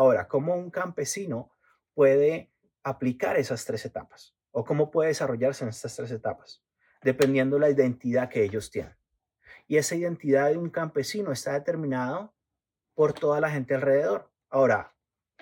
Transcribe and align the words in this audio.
Ahora, 0.00 0.28
¿cómo 0.28 0.56
un 0.56 0.70
campesino 0.70 1.54
puede 1.92 2.50
aplicar 2.82 3.36
esas 3.36 3.66
tres 3.66 3.84
etapas? 3.84 4.34
¿O 4.50 4.64
cómo 4.64 4.90
puede 4.90 5.08
desarrollarse 5.08 5.62
en 5.62 5.68
estas 5.68 5.94
tres 5.94 6.10
etapas? 6.10 6.64
Dependiendo 7.02 7.56
de 7.56 7.60
la 7.60 7.68
identidad 7.68 8.30
que 8.30 8.42
ellos 8.42 8.70
tienen. 8.70 8.96
Y 9.68 9.76
esa 9.76 9.96
identidad 9.96 10.48
de 10.48 10.56
un 10.56 10.70
campesino 10.70 11.32
está 11.32 11.52
determinada 11.52 12.32
por 12.94 13.12
toda 13.12 13.42
la 13.42 13.50
gente 13.50 13.74
alrededor. 13.74 14.30
Ahora, 14.48 14.94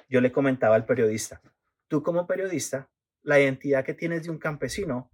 yo 0.08 0.20
le 0.20 0.32
comentaba 0.32 0.74
al 0.74 0.86
periodista, 0.86 1.40
tú 1.86 2.02
como 2.02 2.26
periodista, 2.26 2.90
la 3.22 3.38
identidad 3.38 3.84
que 3.84 3.94
tienes 3.94 4.24
de 4.24 4.30
un 4.30 4.38
campesino 4.38 5.08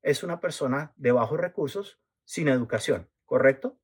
es 0.00 0.22
una 0.22 0.38
persona 0.38 0.92
de 0.94 1.10
bajos 1.10 1.40
recursos 1.40 1.98
sin 2.24 2.46
educación, 2.46 3.10
¿correcto? 3.24 3.80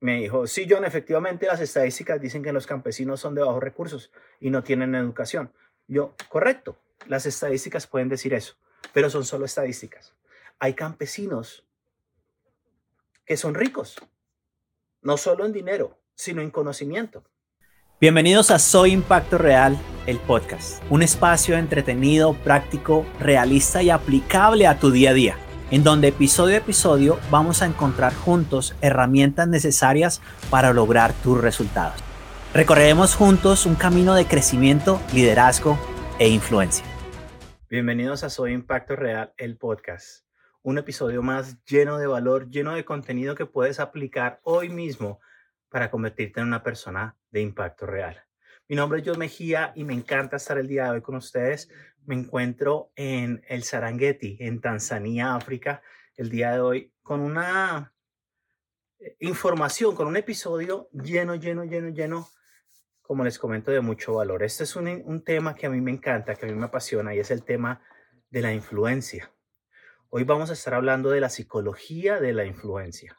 Me 0.00 0.16
dijo, 0.16 0.46
sí, 0.46 0.66
John, 0.68 0.84
efectivamente 0.84 1.46
las 1.46 1.60
estadísticas 1.60 2.20
dicen 2.20 2.42
que 2.42 2.52
los 2.52 2.66
campesinos 2.66 3.20
son 3.20 3.34
de 3.34 3.42
bajos 3.42 3.62
recursos 3.62 4.10
y 4.40 4.50
no 4.50 4.62
tienen 4.62 4.94
educación. 4.94 5.50
Yo, 5.88 6.14
correcto, 6.28 6.78
las 7.06 7.24
estadísticas 7.24 7.86
pueden 7.86 8.08
decir 8.08 8.34
eso, 8.34 8.56
pero 8.92 9.08
son 9.08 9.24
solo 9.24 9.46
estadísticas. 9.46 10.14
Hay 10.58 10.74
campesinos 10.74 11.64
que 13.24 13.36
son 13.36 13.54
ricos, 13.54 13.96
no 15.00 15.16
solo 15.16 15.46
en 15.46 15.52
dinero, 15.52 15.98
sino 16.14 16.42
en 16.42 16.50
conocimiento. 16.50 17.24
Bienvenidos 17.98 18.50
a 18.50 18.58
Soy 18.58 18.92
Impacto 18.92 19.38
Real, 19.38 19.78
el 20.06 20.18
podcast, 20.18 20.82
un 20.90 21.02
espacio 21.02 21.56
entretenido, 21.56 22.34
práctico, 22.44 23.06
realista 23.18 23.82
y 23.82 23.88
aplicable 23.88 24.66
a 24.66 24.78
tu 24.78 24.90
día 24.90 25.10
a 25.10 25.14
día, 25.14 25.38
en 25.70 25.82
donde 25.82 26.08
episodio 26.08 26.54
a 26.54 26.58
episodio 26.58 27.18
vamos 27.30 27.62
a 27.62 27.66
encontrar 27.66 28.14
juntos 28.14 28.76
herramientas 28.80 29.48
necesarias 29.48 30.20
para 30.48 30.72
lograr 30.72 31.12
tus 31.22 31.40
resultados. 31.40 32.00
Recorreremos 32.54 33.14
juntos 33.14 33.66
un 33.66 33.74
camino 33.74 34.14
de 34.14 34.26
crecimiento, 34.26 35.00
liderazgo 35.12 35.78
e 36.18 36.28
influencia. 36.28 36.84
Bienvenidos 37.68 38.22
a 38.22 38.30
Soy 38.30 38.52
Impacto 38.52 38.94
Real, 38.94 39.34
el 39.36 39.56
podcast, 39.56 40.24
un 40.62 40.78
episodio 40.78 41.22
más 41.22 41.62
lleno 41.64 41.98
de 41.98 42.06
valor, 42.06 42.48
lleno 42.48 42.74
de 42.74 42.84
contenido 42.84 43.34
que 43.34 43.46
puedes 43.46 43.80
aplicar 43.80 44.40
hoy 44.44 44.68
mismo 44.68 45.20
para 45.68 45.90
convertirte 45.90 46.40
en 46.40 46.46
una 46.46 46.62
persona 46.62 47.16
de 47.30 47.40
impacto 47.40 47.86
real. 47.86 48.22
Mi 48.68 48.74
nombre 48.74 49.00
es 49.00 49.04
John 49.06 49.18
Mejía 49.18 49.72
y 49.74 49.84
me 49.84 49.94
encanta 49.94 50.36
estar 50.36 50.58
el 50.58 50.66
día 50.66 50.84
de 50.84 50.90
hoy 50.90 51.00
con 51.00 51.14
ustedes. 51.14 51.68
Me 52.06 52.14
encuentro 52.14 52.92
en 52.94 53.42
el 53.48 53.64
Sarangeti, 53.64 54.36
en 54.38 54.60
Tanzania, 54.60 55.34
África, 55.34 55.82
el 56.14 56.30
día 56.30 56.52
de 56.52 56.60
hoy 56.60 56.92
con 57.02 57.20
una 57.20 57.92
eh, 59.00 59.16
información, 59.20 59.96
con 59.96 60.06
un 60.06 60.16
episodio 60.16 60.88
lleno, 60.92 61.34
lleno, 61.34 61.64
lleno, 61.64 61.88
lleno, 61.88 62.28
como 63.02 63.24
les 63.24 63.40
comento, 63.40 63.72
de 63.72 63.80
mucho 63.80 64.14
valor. 64.14 64.44
Este 64.44 64.62
es 64.62 64.76
un, 64.76 64.86
un 64.86 65.24
tema 65.24 65.56
que 65.56 65.66
a 65.66 65.70
mí 65.70 65.80
me 65.80 65.90
encanta, 65.90 66.36
que 66.36 66.46
a 66.46 66.48
mí 66.48 66.54
me 66.54 66.66
apasiona 66.66 67.12
y 67.12 67.18
es 67.18 67.32
el 67.32 67.42
tema 67.42 67.82
de 68.30 68.40
la 68.40 68.52
influencia. 68.52 69.32
Hoy 70.08 70.22
vamos 70.22 70.50
a 70.50 70.52
estar 70.52 70.74
hablando 70.74 71.10
de 71.10 71.20
la 71.20 71.28
psicología 71.28 72.20
de 72.20 72.32
la 72.32 72.44
influencia. 72.44 73.18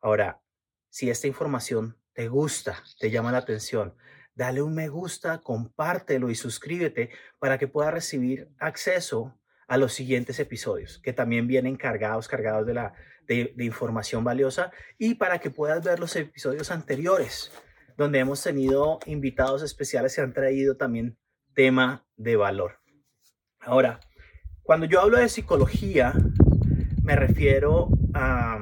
Ahora, 0.00 0.40
si 0.88 1.10
esta 1.10 1.26
información 1.26 1.98
te 2.14 2.28
gusta, 2.28 2.82
te 2.98 3.10
llama 3.10 3.30
la 3.30 3.38
atención, 3.38 3.94
dale 4.34 4.62
un 4.62 4.74
me 4.74 4.88
gusta, 4.88 5.38
compártelo 5.38 6.30
y 6.30 6.34
suscríbete 6.34 7.10
para 7.38 7.58
que 7.58 7.68
puedas 7.68 7.92
recibir 7.92 8.50
acceso 8.58 9.38
a 9.68 9.76
los 9.76 9.92
siguientes 9.92 10.38
episodios 10.38 10.98
que 10.98 11.12
también 11.12 11.46
vienen 11.46 11.76
cargados, 11.76 12.28
cargados 12.28 12.66
de, 12.66 12.74
la, 12.74 12.94
de, 13.26 13.54
información 13.58 14.24
valiosa 14.24 14.70
y 14.98 15.14
para 15.14 15.38
que 15.38 15.50
puedas 15.50 15.84
ver 15.84 15.98
los 15.98 16.14
episodios 16.16 16.70
anteriores 16.70 17.50
donde 17.96 18.18
hemos 18.18 18.42
tenido 18.42 18.98
invitados 19.06 19.62
especiales 19.62 20.14
que 20.14 20.22
han 20.22 20.32
traído 20.32 20.76
también 20.76 21.18
tema 21.54 22.06
de 22.16 22.36
valor. 22.36 22.80
Ahora, 23.60 24.00
cuando 24.62 24.86
yo 24.86 25.00
hablo 25.00 25.18
de 25.18 25.28
psicología, 25.28 26.12
me 27.02 27.16
refiero 27.16 27.88
a 28.14 28.58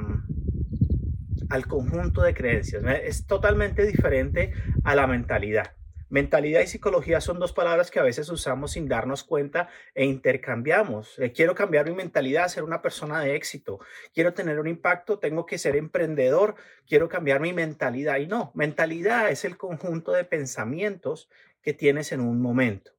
al 1.50 1.66
conjunto 1.66 2.22
de 2.22 2.32
creencias. 2.32 2.82
Es 3.04 3.26
totalmente 3.26 3.84
diferente 3.84 4.52
a 4.84 4.94
la 4.94 5.06
mentalidad. 5.06 5.72
Mentalidad 6.08 6.60
y 6.60 6.66
psicología 6.66 7.20
son 7.20 7.38
dos 7.38 7.52
palabras 7.52 7.90
que 7.92 8.00
a 8.00 8.02
veces 8.02 8.28
usamos 8.30 8.72
sin 8.72 8.88
darnos 8.88 9.22
cuenta 9.22 9.68
e 9.94 10.04
intercambiamos. 10.04 11.16
Eh, 11.20 11.32
quiero 11.32 11.54
cambiar 11.54 11.88
mi 11.88 11.94
mentalidad, 11.94 12.48
ser 12.48 12.64
una 12.64 12.82
persona 12.82 13.20
de 13.20 13.36
éxito. 13.36 13.78
Quiero 14.12 14.34
tener 14.34 14.58
un 14.58 14.66
impacto, 14.66 15.20
tengo 15.20 15.46
que 15.46 15.56
ser 15.56 15.76
emprendedor. 15.76 16.56
Quiero 16.84 17.08
cambiar 17.08 17.40
mi 17.40 17.52
mentalidad. 17.52 18.18
Y 18.18 18.26
no, 18.26 18.50
mentalidad 18.54 19.30
es 19.30 19.44
el 19.44 19.56
conjunto 19.56 20.10
de 20.10 20.24
pensamientos 20.24 21.28
que 21.62 21.74
tienes 21.74 22.10
en 22.10 22.20
un 22.20 22.40
momento. 22.40 22.90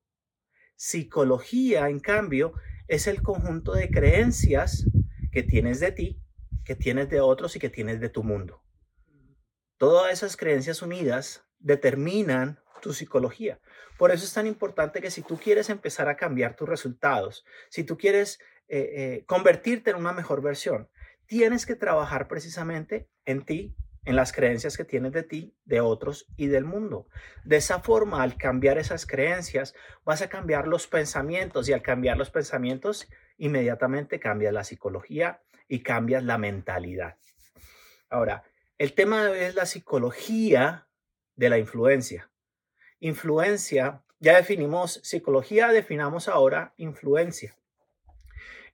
Psicología, 0.77 1.89
en 1.89 1.99
cambio, 1.99 2.53
es 2.87 3.07
el 3.07 3.21
conjunto 3.21 3.73
de 3.73 3.89
creencias 3.89 4.85
que 5.33 5.43
tienes 5.43 5.81
de 5.81 5.91
ti 5.91 6.20
que 6.65 6.75
tienes 6.75 7.09
de 7.09 7.21
otros 7.21 7.55
y 7.55 7.59
que 7.59 7.69
tienes 7.69 7.99
de 7.99 8.09
tu 8.09 8.23
mundo. 8.23 8.63
Todas 9.77 10.13
esas 10.13 10.37
creencias 10.37 10.81
unidas 10.81 11.43
determinan 11.59 12.59
tu 12.81 12.93
psicología. 12.93 13.59
Por 13.97 14.11
eso 14.11 14.25
es 14.25 14.33
tan 14.33 14.47
importante 14.47 15.01
que 15.01 15.11
si 15.11 15.21
tú 15.21 15.37
quieres 15.37 15.69
empezar 15.69 16.09
a 16.09 16.17
cambiar 16.17 16.55
tus 16.55 16.67
resultados, 16.67 17.45
si 17.69 17.83
tú 17.83 17.97
quieres 17.97 18.39
eh, 18.67 18.89
eh, 18.95 19.23
convertirte 19.25 19.91
en 19.91 19.97
una 19.97 20.11
mejor 20.11 20.41
versión, 20.41 20.89
tienes 21.27 21.65
que 21.65 21.75
trabajar 21.75 22.27
precisamente 22.27 23.07
en 23.25 23.45
ti, 23.45 23.75
en 24.03 24.15
las 24.15 24.31
creencias 24.31 24.75
que 24.75 24.85
tienes 24.85 25.11
de 25.11 25.23
ti, 25.23 25.55
de 25.65 25.79
otros 25.79 26.25
y 26.35 26.47
del 26.47 26.65
mundo. 26.65 27.07
De 27.43 27.57
esa 27.57 27.79
forma, 27.79 28.23
al 28.23 28.37
cambiar 28.37 28.77
esas 28.77 29.05
creencias, 29.05 29.75
vas 30.03 30.21
a 30.21 30.29
cambiar 30.29 30.67
los 30.67 30.87
pensamientos 30.87 31.69
y 31.69 31.73
al 31.73 31.83
cambiar 31.83 32.17
los 32.17 32.31
pensamientos, 32.31 33.07
inmediatamente 33.41 34.19
cambia 34.19 34.51
la 34.51 34.63
psicología 34.63 35.41
y 35.67 35.81
cambias 35.81 36.23
la 36.23 36.37
mentalidad. 36.37 37.17
Ahora, 38.07 38.43
el 38.77 38.93
tema 38.93 39.31
es 39.31 39.55
la 39.55 39.65
psicología 39.65 40.87
de 41.35 41.49
la 41.49 41.57
influencia. 41.57 42.31
Influencia, 42.99 44.03
ya 44.19 44.35
definimos 44.35 44.99
psicología, 45.03 45.69
definamos 45.69 46.27
ahora 46.27 46.75
influencia. 46.77 47.57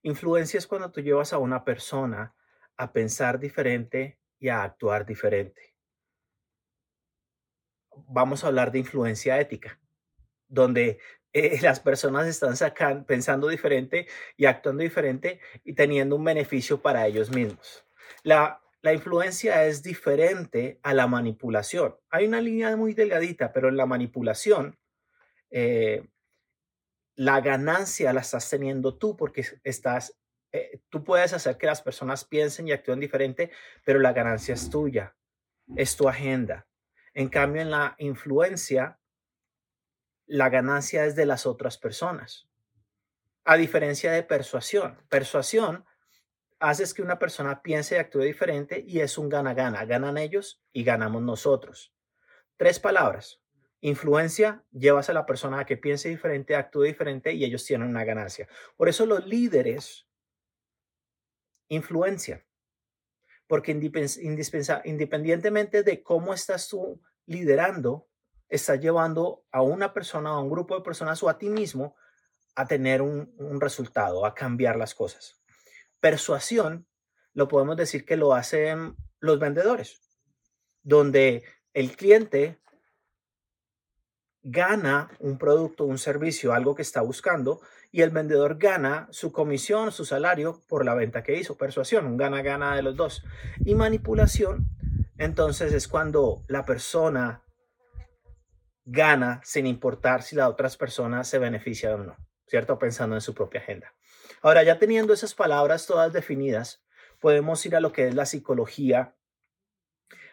Influencia 0.02 0.58
es 0.58 0.68
cuando 0.68 0.92
tú 0.92 1.00
llevas 1.00 1.32
a 1.32 1.38
una 1.38 1.64
persona 1.64 2.36
a 2.76 2.92
pensar 2.92 3.40
diferente 3.40 4.20
y 4.38 4.50
a 4.50 4.64
actuar 4.64 5.06
diferente. 5.06 5.76
Vamos 8.10 8.44
a 8.44 8.48
hablar 8.48 8.74
de 8.74 8.80
influencia 8.80 9.40
ética, 9.40 9.80
donde 10.50 11.00
eh, 11.34 11.60
las 11.62 11.80
personas 11.80 12.28
están 12.28 13.06
pensando 13.06 13.48
diferente 13.48 14.08
y 14.36 14.46
actuando 14.46 14.84
diferente 14.84 15.40
y 15.64 15.74
teniendo 15.74 16.16
un 16.16 16.24
beneficio 16.24 16.82
para 16.82 17.06
ellos 17.08 17.30
mismos. 17.30 17.86
La, 18.24 18.62
la 18.82 18.94
influencia 18.94 19.66
es 19.66 19.84
diferente 19.84 20.80
a 20.84 20.94
la 20.94 21.08
manipulación. 21.08 21.96
Hay 22.10 22.28
una 22.28 22.42
línea 22.42 22.76
muy 22.78 22.94
delgadita, 22.94 23.52
pero 23.52 23.70
en 23.70 23.78
la 23.78 23.86
manipulación, 23.86 24.78
eh, 25.50 26.08
la 27.16 27.42
ganancia 27.42 28.14
la 28.14 28.22
estás 28.22 28.50
teniendo 28.50 28.96
tú 28.98 29.18
porque 29.18 29.44
estás, 29.64 30.18
eh, 30.52 30.82
tú 30.90 31.04
puedes 31.04 31.34
hacer 31.34 31.58
que 31.58 31.66
las 31.66 31.82
personas 31.82 32.24
piensen 32.24 32.68
y 32.68 32.72
actúen 32.72 33.00
diferente, 33.00 33.52
pero 33.84 34.00
la 34.00 34.14
ganancia 34.14 34.54
es 34.54 34.70
tuya, 34.70 35.16
es 35.76 35.96
tu 35.98 36.08
agenda. 36.08 36.68
En 37.14 37.30
cambio, 37.30 37.64
en 37.64 37.72
la 37.72 37.96
influencia, 37.98 38.97
la 40.28 40.50
ganancia 40.50 41.06
es 41.06 41.16
de 41.16 41.26
las 41.26 41.46
otras 41.46 41.78
personas. 41.78 42.48
A 43.46 43.56
diferencia 43.56 44.12
de 44.12 44.24
persuasión. 44.24 45.02
Persuasión 45.10 45.86
haces 46.60 46.94
que 46.94 47.02
una 47.02 47.18
persona 47.18 47.62
piense 47.62 47.96
y 47.96 48.00
actúe 48.00 48.22
diferente 48.22 48.84
y 48.86 49.00
es 49.00 49.18
un 49.18 49.30
gana-gana. 49.30 49.86
Ganan 49.86 50.18
ellos 50.18 50.62
y 50.74 50.84
ganamos 50.84 51.22
nosotros. 51.22 51.94
Tres 52.58 52.80
palabras. 52.80 53.42
Influencia, 53.80 54.66
llevas 54.72 55.10
a 55.10 55.14
la 55.14 55.26
persona 55.26 55.60
a 55.60 55.66
que 55.66 55.78
piense 55.78 56.10
diferente, 56.10 56.56
actúe 56.56 56.84
diferente 56.84 57.34
y 57.34 57.46
ellos 57.46 57.64
tienen 57.64 57.88
una 57.88 58.04
ganancia. 58.04 58.50
Por 58.76 58.90
eso 58.90 59.06
los 59.06 59.26
líderes 59.26 60.08
influencian. 61.70 62.44
Porque 63.48 63.72
independientemente 63.72 65.84
de 65.84 66.04
cómo 66.04 66.34
estás 66.34 66.68
tú 66.68 67.02
liderando, 67.28 68.07
estás 68.50 68.80
llevando 68.80 69.46
a 69.52 69.62
una 69.62 69.94
persona, 69.94 70.30
a 70.30 70.40
un 70.40 70.50
grupo 70.50 70.76
de 70.76 70.82
personas 70.82 71.22
o 71.24 71.30
a 71.30 71.38
ti 71.38 71.50
mismo 71.50 71.96
a 72.56 72.66
tener 72.66 73.02
un, 73.02 73.62
resultado, 73.62 74.26
a 74.26 74.34
cambiar 74.34 74.78
las 74.78 74.96
cosas. 74.96 75.40
Persuasión, 76.00 76.88
lo 77.34 77.48
podemos 77.48 77.78
decir 77.78 78.04
que 78.04 78.18
lo 78.18 78.34
hacen 78.34 78.96
los 79.20 79.40
vendedores, 79.40 80.02
donde 80.82 81.44
el 81.74 81.96
cliente 81.96 82.60
gana 84.42 85.12
un 85.20 85.38
producto, 85.38 85.84
un 85.84 86.00
servicio, 86.00 86.54
algo 86.54 86.74
que 86.74 86.82
está 86.82 87.02
buscando, 87.02 87.62
y 87.92 88.02
el 88.02 88.10
vendedor 88.10 88.58
gana 88.58 89.08
su 89.12 89.32
comisión, 89.32 89.92
su 89.92 90.06
salario 90.06 90.64
por 90.68 90.84
la 90.84 90.96
venta 90.96 91.22
que 91.22 91.38
hizo. 91.38 91.58
Persuasión, 91.58 92.08
un 92.08 92.18
gana-gana 92.18 92.76
de 92.76 92.82
los 92.82 92.96
dos. 92.96 93.24
Y 93.66 93.76
manipulación, 93.76 94.68
entonces 95.18 95.74
es 95.74 95.88
cuando 95.88 96.44
la 96.48 96.66
persona 96.66 97.44
gana 98.90 99.42
sin 99.44 99.68
importar 99.68 100.24
si 100.24 100.36
las 100.36 100.48
otras 100.48 100.78
personas 100.78 101.28
se 101.28 101.40
benefician 101.40 101.94
o 101.94 102.04
no, 102.06 102.18
¿cierto? 102.48 102.80
Pensando 102.80 103.16
en 103.16 103.22
su 103.22 103.34
propia 103.34 103.60
agenda. 103.60 103.94
Ahora, 104.42 104.64
ya 104.64 104.80
teniendo 104.80 105.14
esas 105.14 105.36
palabras 105.36 105.86
todas 105.86 106.14
definidas, 106.14 106.82
podemos 107.20 107.64
ir 107.66 107.76
a 107.76 107.82
lo 107.82 107.92
que 107.92 108.08
es 108.08 108.16
la 108.16 108.26
psicología 108.26 109.14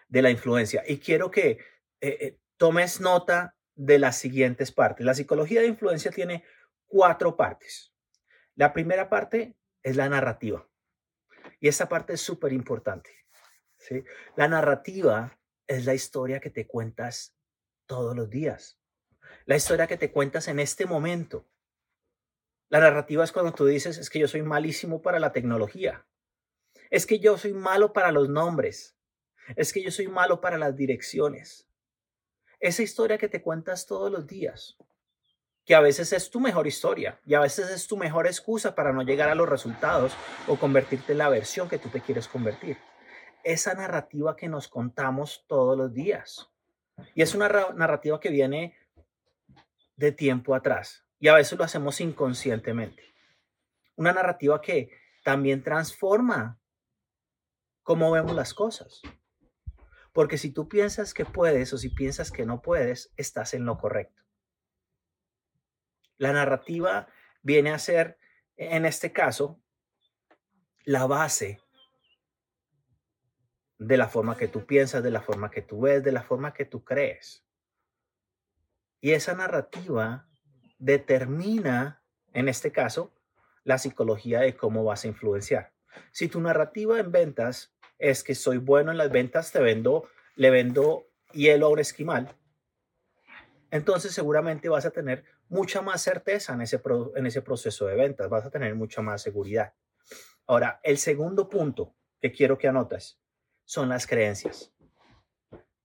de 0.09 0.23
la 0.23 0.31
influencia. 0.31 0.85
Y 0.87 0.99
quiero 0.99 1.33
que 1.33 1.51
eh, 1.51 1.59
eh, 2.01 2.39
tomes 2.57 3.01
nota 3.01 3.57
de 3.75 3.99
las 3.99 4.19
siguientes 4.19 4.71
partes. 4.71 5.05
La 5.05 5.15
psicología 5.15 5.61
de 5.61 5.67
influencia 5.67 6.13
tiene 6.13 6.45
cuatro 6.87 7.37
partes. 7.37 7.93
La 8.55 8.73
primera 8.73 9.09
parte 9.09 9.57
es 9.83 9.97
la 9.97 10.09
narrativa. 10.09 10.69
Y 11.59 11.67
esa 11.67 11.89
parte 11.89 12.13
es 12.13 12.21
súper 12.21 12.53
importante. 12.53 13.11
¿sí? 13.79 14.05
La 14.37 14.47
narrativa 14.47 15.41
es 15.67 15.87
la 15.87 15.95
historia 15.95 16.39
que 16.39 16.51
te 16.51 16.69
cuentas 16.69 17.35
todos 17.87 18.17
los 18.17 18.31
días. 18.31 18.79
La 19.47 19.57
historia 19.57 19.87
que 19.87 19.97
te 19.97 20.11
cuentas 20.11 20.49
en 20.49 20.59
este 20.59 20.87
momento. 20.87 21.47
La 22.69 22.81
narrativa 22.81 23.25
es 23.25 23.33
cuando 23.33 23.53
tú 23.53 23.67
dices, 23.67 23.99
es 23.99 24.11
que 24.11 24.19
yo 24.19 24.29
soy 24.29 24.43
malísimo 24.43 25.03
para 25.03 25.19
la 25.19 25.33
tecnología. 25.33 26.07
Es 26.91 27.07
que 27.07 27.19
yo 27.19 27.37
soy 27.37 27.53
malo 27.53 27.93
para 27.93 28.11
los 28.11 28.29
nombres. 28.29 28.97
Es 29.57 29.73
que 29.73 29.83
yo 29.83 29.91
soy 29.91 30.09
malo 30.09 30.41
para 30.41 30.59
las 30.59 30.77
direcciones. 30.77 31.69
Esa 32.61 32.83
historia 32.83 33.19
que 33.19 33.29
te 33.29 33.43
cuentas 33.43 33.87
todos 33.87 34.11
los 34.11 34.27
días, 34.27 34.79
que 35.67 35.75
a 35.75 35.81
veces 35.81 36.13
es 36.13 36.31
tu 36.31 36.41
mejor 36.41 36.67
historia 36.67 37.21
y 37.27 37.35
a 37.35 37.41
veces 37.41 37.71
es 37.71 37.87
tu 37.87 37.97
mejor 37.97 38.27
excusa 38.27 38.75
para 38.75 38.93
no 38.93 39.03
llegar 39.03 39.29
a 39.29 39.35
los 39.35 39.49
resultados 39.49 40.17
o 40.47 40.59
convertirte 40.59 41.13
en 41.13 41.19
la 41.19 41.29
versión 41.29 41.69
que 41.69 41.79
tú 41.79 41.91
te 41.91 42.01
quieres 42.01 42.29
convertir. 42.29 42.79
Esa 43.43 43.75
narrativa 43.75 44.37
que 44.37 44.49
nos 44.49 44.69
contamos 44.69 45.45
todos 45.47 45.77
los 45.77 45.93
días. 45.93 46.54
Y 47.15 47.23
es 47.23 47.35
una 47.35 47.49
narrativa 47.49 48.21
que 48.21 48.31
viene 48.31 48.77
de 49.97 50.13
tiempo 50.13 50.55
atrás 50.55 51.05
y 51.19 51.29
a 51.29 51.35
veces 51.35 51.59
lo 51.59 51.65
hacemos 51.65 52.01
inconscientemente. 52.01 53.15
Una 53.97 54.13
narrativa 54.13 54.61
que 54.61 54.91
también 55.23 55.63
transforma 55.63 56.61
cómo 57.83 58.11
vemos 58.11 58.35
las 58.35 58.53
cosas. 58.53 59.01
Porque 60.13 60.39
si 60.39 60.53
tú 60.53 60.69
piensas 60.69 61.15
que 61.15 61.25
puedes 61.25 61.73
o 61.73 61.79
si 61.79 61.89
piensas 61.89 62.31
que 62.31 62.47
no 62.47 62.61
puedes, 62.63 63.13
estás 63.17 63.55
en 63.55 63.65
lo 63.65 63.79
correcto. 63.79 64.23
La 66.19 66.33
narrativa 66.33 67.09
viene 67.43 67.71
a 67.71 67.79
ser, 67.79 68.19
en 68.57 68.87
este 68.87 69.13
caso, 69.13 69.61
la 70.85 71.07
base 71.07 71.61
de 73.79 73.97
la 73.97 74.09
forma 74.09 74.37
que 74.37 74.49
tú 74.49 74.67
piensas, 74.67 75.03
de 75.03 75.11
la 75.11 75.21
forma 75.21 75.51
que 75.51 75.63
tú 75.63 75.83
ves, 75.83 76.03
de 76.03 76.13
la 76.13 76.23
forma 76.23 76.53
que 76.53 76.65
tú 76.65 76.85
crees. 76.85 77.45
Y 79.01 79.13
esa 79.13 79.35
narrativa 79.35 80.27
determina, 80.79 82.03
en 82.33 82.49
este 82.49 82.73
caso, 82.73 83.13
la 83.65 83.79
psicología 83.79 84.41
de 84.41 84.57
cómo 84.57 84.85
vas 84.85 85.05
a 85.05 85.09
influenciar. 85.09 85.73
Si 86.11 86.29
tu 86.29 86.41
narrativa 86.41 86.99
en 86.99 87.13
ventas 87.13 87.75
es 87.99 88.23
que 88.23 88.35
soy 88.35 88.59
bueno 88.59 88.91
en 88.91 88.99
las 88.99 89.11
ventas, 89.11 89.53
te 89.53 89.61
vendo, 89.61 90.09
le 90.37 90.51
vendo 90.51 91.07
hielo 91.33 91.67
a 91.67 91.71
un 91.71 91.79
esquimal, 91.79 92.35
entonces 93.71 94.13
seguramente 94.13 94.69
vas 94.69 94.87
a 94.87 94.91
tener 94.91 95.25
mucha 95.49 95.83
más 95.83 96.03
certeza 96.03 96.55
en 96.55 96.63
ese, 96.63 96.81
en 97.17 97.27
ese 97.27 97.43
proceso 97.43 97.87
de 97.87 97.97
ventas, 97.97 98.29
vas 98.29 98.45
a 98.45 98.51
tener 98.51 98.75
mucha 98.75 99.03
más 99.03 99.23
seguridad. 99.23 99.75
Ahora, 100.47 100.81
el 100.83 100.99
segundo 100.99 101.49
punto 101.49 101.95
que 102.21 102.33
quiero 102.33 102.59
que 102.59 102.69
anotes 102.69 103.19
son 103.65 103.89
las 103.89 104.07
creencias. 104.07 104.73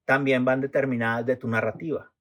También 0.06 0.46
van 0.46 0.62
determinadas 0.62 1.26
de 1.26 1.36
tu 1.36 1.48
narrativa. 1.48 2.12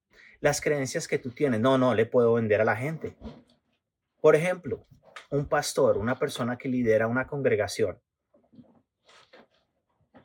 Las 0.40 0.60
creencias 0.60 1.08
que 1.08 1.18
tú 1.18 1.30
tienes, 1.30 1.60
no, 1.60 1.78
no, 1.78 1.94
le 1.94 2.06
puedo 2.06 2.34
vender 2.34 2.60
a 2.60 2.64
la 2.64 2.76
gente. 2.76 3.16
Por 4.20 4.36
ejemplo, 4.36 4.86
un 5.30 5.46
pastor, 5.46 5.98
una 5.98 6.18
persona 6.18 6.56
que 6.56 6.68
lidera 6.68 7.06
una 7.06 7.26
congregación, 7.26 8.00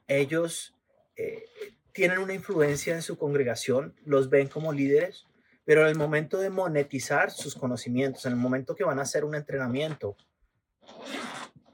ellos 0.08 0.76
eh, 1.16 1.46
tienen 1.94 2.20
una 2.20 2.34
influencia 2.34 2.94
en 2.94 3.02
su 3.02 3.18
congregación, 3.18 3.96
los 4.04 4.30
ven 4.30 4.48
como 4.48 4.74
líderes, 4.74 5.26
pero 5.64 5.82
en 5.82 5.88
el 5.88 5.96
momento 5.96 6.40
de 6.40 6.50
monetizar 6.50 7.32
sus 7.32 7.56
conocimientos, 7.56 8.26
en 8.26 8.34
el 8.34 8.38
momento 8.38 8.76
que 8.76 8.84
van 8.84 9.00
a 9.00 9.04
hacer 9.04 9.24
un 9.24 9.36
entrenamiento, 9.36 10.18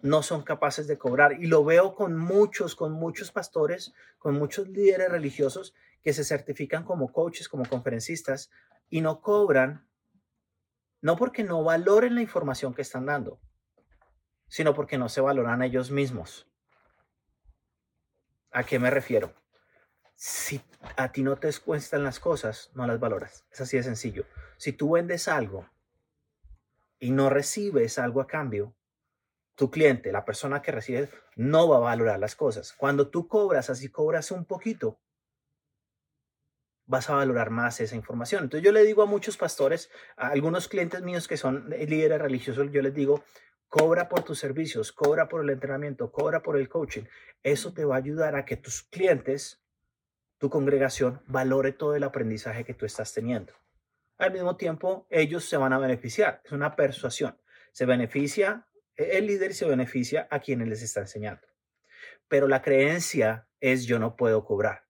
no 0.02 0.24
son 0.24 0.44
capaces 0.44 0.88
de 0.88 0.98
cobrar. 0.98 1.42
Y 1.42 1.48
lo 1.48 1.64
veo 1.64 1.96
con 1.96 2.18
muchos, 2.18 2.76
con 2.76 2.92
muchos 2.92 3.32
pastores, 3.32 3.94
con 4.18 4.36
muchos 4.36 4.68
líderes 4.70 5.10
religiosos 5.10 5.74
que 6.02 6.14
se 6.14 6.24
certifican 6.24 6.84
como 6.84 7.12
coaches, 7.12 7.50
como 7.50 7.66
conferencistas, 7.66 8.50
y 8.90 9.02
no 9.02 9.22
cobran, 9.22 9.88
no 11.02 11.16
porque 11.16 11.44
no 11.44 11.64
valoren 11.64 12.16
la 12.16 12.22
información 12.22 12.74
que 12.74 12.82
están 12.82 13.06
dando, 13.06 13.40
sino 14.48 14.74
porque 14.74 14.98
no 14.98 15.10
se 15.10 15.22
valoran 15.22 15.62
a 15.62 15.66
ellos 15.66 15.92
mismos. 15.92 16.48
¿A 18.52 18.64
qué 18.64 18.80
me 18.80 18.90
refiero? 18.90 19.34
Si 20.16 20.62
a 20.98 21.12
ti 21.12 21.24
no 21.24 21.38
te 21.38 21.52
cuestan 21.60 22.04
las 22.04 22.20
cosas, 22.20 22.72
no 22.74 22.86
las 22.88 23.00
valoras. 23.00 23.46
Es 23.52 23.62
así 23.62 23.78
de 23.78 23.84
sencillo. 23.84 24.26
Si 24.58 24.74
tú 24.74 24.92
vendes 24.92 25.28
algo 25.28 25.70
y 27.00 27.12
no 27.12 27.30
recibes 27.30 28.00
algo 28.00 28.20
a 28.20 28.28
cambio, 28.28 28.76
tu 29.60 29.70
cliente, 29.70 30.14
la 30.14 30.24
persona 30.24 30.62
que 30.62 30.72
recibe, 30.72 31.10
no 31.36 31.68
va 31.68 31.76
a 31.76 31.80
valorar 31.82 32.18
las 32.18 32.34
cosas. 32.38 32.72
Cuando 32.72 33.10
tú 33.10 33.28
cobras, 33.28 33.70
así 33.70 33.90
cobras 33.90 34.32
un 34.32 34.46
poquito, 34.46 34.98
vas 36.86 37.10
a 37.10 37.16
valorar 37.16 37.50
más 37.50 37.82
esa 37.82 37.98
información. 37.98 38.46
Entonces 38.46 38.64
yo 38.64 38.72
le 38.72 38.86
digo 38.86 39.04
a 39.04 39.06
muchos 39.06 39.36
pastores, 39.36 39.92
a 40.16 40.30
algunos 40.30 40.70
clientes 40.70 41.02
míos 41.02 41.28
que 41.28 41.36
son 41.36 41.70
líderes 41.70 42.22
religiosos, 42.22 42.72
yo 42.72 42.82
les 42.82 42.94
digo, 42.94 43.22
Cobra 43.68 44.10
por 44.10 44.24
tus 44.24 44.40
servicios, 44.40 44.92
cobra 44.92 45.30
por 45.30 45.44
el 45.44 45.50
entrenamiento, 45.52 46.12
cobra 46.12 46.42
por 46.42 46.58
el 46.58 46.68
coaching. 46.68 47.04
Eso 47.44 47.72
te 47.72 47.86
va 47.86 47.96
a 47.96 47.98
ayudar 48.00 48.36
a 48.36 48.44
que 48.44 48.58
tus 48.58 48.82
clientes, 48.82 49.62
tu 50.40 50.50
congregación, 50.50 51.22
valore 51.28 51.72
todo 51.74 51.96
el 51.96 52.04
aprendizaje 52.04 52.66
que 52.66 52.74
tú 52.74 52.88
estás 52.88 53.14
teniendo. 53.14 53.54
Al 54.18 54.32
mismo 54.32 54.56
tiempo, 54.56 55.06
ellos 55.12 55.46
se 55.46 55.58
van 55.58 55.74
a 55.74 55.78
beneficiar. 55.78 56.42
Es 56.44 56.52
una 56.52 56.76
persuasión. 56.76 57.38
Se 57.72 57.86
beneficia 57.86 58.66
el 59.00 59.28
líder 59.28 59.54
se 59.54 59.66
beneficia 59.66 60.28
a 60.30 60.40
quienes 60.40 60.68
les 60.68 60.82
está 60.82 61.02
enseñando. 61.02 61.48
Pero 62.28 62.48
la 62.48 62.62
creencia 62.62 63.48
es 63.60 63.86
yo 63.86 64.00
no 64.00 64.16
puedo 64.16 64.46
cobrar. 64.46 64.86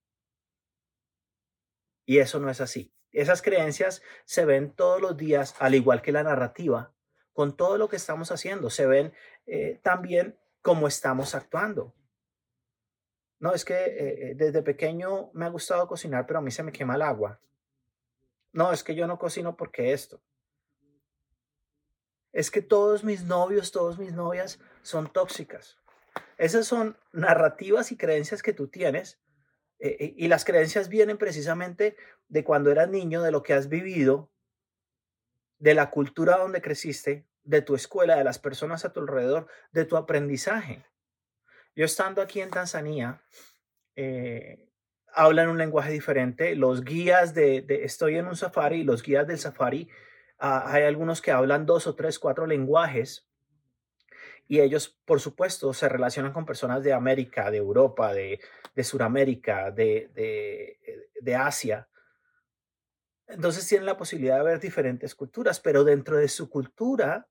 Y 2.06 2.20
eso 2.20 2.40
no 2.40 2.50
es 2.50 2.60
así. 2.60 2.94
Esas 3.12 3.42
creencias 3.42 4.02
se 4.26 4.46
ven 4.46 4.74
todos 4.74 5.02
los 5.02 5.18
días, 5.18 5.56
al 5.60 5.76
igual 5.76 6.02
que 6.02 6.12
la 6.12 6.24
narrativa, 6.24 6.94
con 7.34 7.56
todo 7.56 7.78
lo 7.78 7.90
que 7.90 7.96
estamos 7.96 8.32
haciendo. 8.32 8.70
Se 8.70 8.86
ven 8.86 9.14
eh, 9.46 9.80
también 9.84 10.38
cómo 10.62 10.88
estamos 10.88 11.36
actuando. 11.36 11.96
No, 13.40 13.54
es 13.54 13.64
que 13.64 13.74
eh, 13.74 14.32
eh, 14.32 14.34
desde 14.36 14.62
pequeño 14.62 15.32
me 15.34 15.46
ha 15.46 15.50
gustado 15.50 15.88
cocinar, 15.88 16.26
pero 16.28 16.40
a 16.40 16.42
mí 16.42 16.52
se 16.52 16.64
me 16.64 16.72
quema 16.72 16.96
el 16.96 17.02
agua. 17.02 17.40
No, 18.52 18.72
es 18.72 18.84
que 18.84 18.96
yo 18.96 19.08
no 19.08 19.18
cocino 19.18 19.56
porque 19.56 19.94
esto. 19.94 20.22
Es 22.32 22.52
que 22.52 22.62
todos 22.62 23.04
mis 23.04 23.24
novios, 23.24 23.72
todas 23.72 23.98
mis 23.98 24.14
novias 24.14 24.60
son 24.82 25.12
tóxicas. 25.12 25.78
Esas 26.38 26.68
son 26.68 26.98
narrativas 27.12 27.92
y 27.92 27.98
creencias 27.98 28.42
que 28.42 28.54
tú 28.54 28.68
tienes. 28.68 29.20
y 29.82 30.28
las 30.28 30.44
creencias 30.44 30.90
vienen 30.90 31.18
precisamente 31.18 31.96
de 32.28 32.44
cuando 32.44 32.70
eras 32.70 32.90
niño, 32.90 33.22
de 33.22 33.32
lo 33.32 33.44
que 33.44 33.54
has 33.54 33.70
vivido, 33.70 34.30
de 35.58 35.74
la 35.74 35.90
cultura 35.90 36.38
donde 36.38 36.62
creciste, 36.62 37.26
de 37.44 37.62
tu 37.62 37.76
escuela, 37.76 38.16
de 38.18 38.24
las 38.24 38.40
personas 38.40 38.86
a 38.86 38.94
tu 38.94 39.00
alrededor, 39.00 39.48
de 39.72 39.86
tu 39.86 39.98
aprendizaje. 39.98 40.86
Yo 41.76 41.86
estando 41.86 42.22
aquí 42.22 42.42
en 42.42 42.50
Tanzania, 42.50 43.22
eh, 43.96 44.70
hablan 45.14 45.50
un 45.50 45.58
lenguaje 45.58 45.92
diferente. 45.92 46.56
Los 46.56 46.84
guías 46.84 47.34
de, 47.34 47.66
estoy 47.84 48.18
en 48.18 48.28
un 48.28 48.36
safari, 48.36 48.84
los 48.84 49.04
guías 49.04 49.28
del 49.28 49.40
safari, 49.40 49.90
ah, 50.40 50.64
hay 50.72 50.84
algunos 50.84 51.22
que 51.22 51.32
hablan 51.32 51.66
dos 51.66 51.88
o 51.88 51.96
tres, 51.96 52.20
cuatro 52.20 52.46
lenguajes. 52.48 53.28
Y 54.48 54.62
ellos, 54.62 55.00
por 55.06 55.20
supuesto, 55.20 55.74
se 55.74 55.88
relacionan 55.88 56.34
con 56.34 56.46
personas 56.46 56.84
de 56.84 56.94
América, 56.94 57.52
de 57.52 57.58
Europa, 57.58 58.14
de, 58.14 58.40
de 58.74 58.84
Sudamérica, 58.84 59.70
de, 59.70 60.10
de, 60.16 61.10
de 61.22 61.36
Asia. 61.36 61.88
Entonces 63.28 63.68
tienen 63.68 63.86
la 63.86 63.98
posibilidad 63.98 64.40
de 64.40 64.46
ver 64.46 64.60
diferentes 64.60 65.14
culturas, 65.14 65.60
pero 65.60 65.84
dentro 65.84 66.18
de 66.18 66.28
su 66.28 66.50
cultura, 66.50 67.28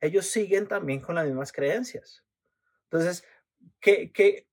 ellos 0.00 0.26
siguen 0.26 0.66
también 0.66 1.00
con 1.00 1.14
las 1.14 1.24
mismas 1.24 1.52
creencias. 1.52 2.24
Entonces, 2.84 3.24
que, 3.80 4.48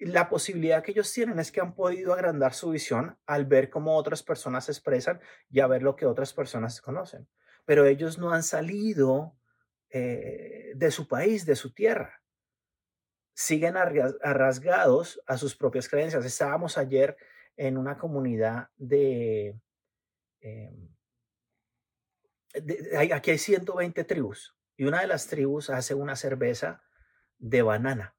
la 0.00 0.28
posibilidad 0.28 0.82
que 0.82 0.92
ellos 0.92 1.12
tienen 1.12 1.38
es 1.38 1.52
que 1.52 1.60
han 1.60 1.74
podido 1.74 2.14
agrandar 2.14 2.54
su 2.54 2.70
visión 2.70 3.18
al 3.26 3.44
ver 3.44 3.68
cómo 3.68 3.96
otras 3.96 4.22
personas 4.22 4.64
se 4.64 4.72
expresan 4.72 5.20
y 5.50 5.60
a 5.60 5.66
ver 5.66 5.82
lo 5.82 5.94
que 5.94 6.06
otras 6.06 6.32
personas 6.32 6.80
conocen. 6.80 7.28
Pero 7.66 7.84
ellos 7.84 8.18
no 8.18 8.32
han 8.32 8.42
salido 8.42 9.36
eh, 9.90 10.72
de 10.74 10.90
su 10.90 11.06
país, 11.06 11.44
de 11.44 11.54
su 11.54 11.74
tierra. 11.74 12.22
Siguen 13.34 13.76
arrasgados 13.76 15.22
a 15.26 15.36
sus 15.36 15.54
propias 15.54 15.88
creencias. 15.88 16.24
Estábamos 16.24 16.78
ayer 16.78 17.16
en 17.56 17.76
una 17.76 17.98
comunidad 17.98 18.68
de, 18.76 19.60
em, 20.40 20.88
aquí 23.12 23.30
hay 23.30 23.38
120 23.38 24.04
tribus 24.04 24.56
y 24.76 24.84
una 24.84 25.02
de 25.02 25.06
las 25.06 25.26
tribus 25.26 25.68
hace 25.68 25.94
una 25.94 26.16
cerveza 26.16 26.82
de 27.38 27.62
banana. 27.62 28.14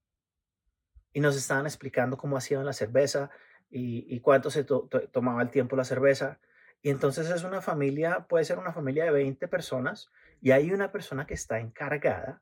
Y 1.13 1.19
nos 1.19 1.35
estaban 1.35 1.65
explicando 1.65 2.17
cómo 2.17 2.37
hacían 2.37 2.65
la 2.65 2.73
cerveza 2.73 3.29
y, 3.69 4.19
cuánto 4.21 4.49
se 4.49 4.63
tomaba 4.63 5.41
el 5.41 5.49
tiempo 5.49 5.75
la 5.75 5.83
cerveza. 5.83 6.39
Y 6.81 6.89
entonces 6.89 7.29
es 7.29 7.43
una 7.43 7.61
familia, 7.61 8.25
puede 8.27 8.45
ser 8.45 8.57
una 8.57 8.73
familia 8.73 9.05
de 9.05 9.11
20 9.11 9.47
personas 9.47 10.09
y 10.41 10.51
hay 10.51 10.71
una 10.71 10.91
persona 10.91 11.25
que 11.25 11.33
está 11.33 11.59
encargada 11.59 12.41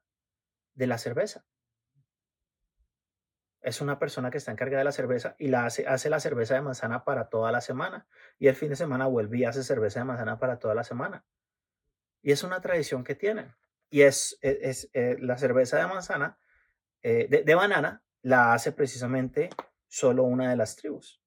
de 0.74 0.88
la 0.88 0.98
cerveza. 0.98 1.46
Es 3.62 3.82
una 3.82 4.00
persona 4.00 4.32
que 4.32 4.38
está 4.38 4.52
encargada 4.52 4.80
de 4.80 4.86
la 4.86 4.92
cerveza 4.94 5.36
y 5.38 5.50
la 5.50 5.66
hace, 5.66 5.86
hace 5.86 6.10
la 6.10 6.22
cerveza 6.22 6.56
de 6.56 6.62
manzana 6.62 7.04
para 7.04 7.30
toda 7.30 7.52
la 7.52 7.60
semana. 7.60 8.08
Y 8.38 8.48
el 8.48 8.56
fin 8.56 8.70
de 8.70 8.78
semana 8.78 9.08
vuelve 9.08 9.40
y 9.40 9.44
hace 9.46 9.64
cerveza 9.64 10.00
de 10.00 10.06
manzana 10.06 10.40
para 10.40 10.60
toda 10.60 10.74
la 10.76 10.86
semana. 10.86 11.26
Y 12.22 12.32
es 12.32 12.44
una 12.44 12.62
tradición 12.62 13.04
que 13.04 13.16
tienen. 13.16 13.54
Y 13.90 14.02
es, 14.02 14.38
e, 14.42 14.60
es, 14.62 14.90
eh, 14.94 15.18
la 15.20 15.38
cerveza 15.38 15.78
de 15.78 15.88
manzana, 15.88 16.38
eh, 17.02 17.28
de, 17.30 17.56
banana, 17.56 18.04
la 18.22 18.54
hace 18.54 18.72
precisamente 18.72 19.50
solo 19.88 20.24
una 20.24 20.50
de 20.50 20.58
las 20.58 20.76
tribus. 20.76 21.22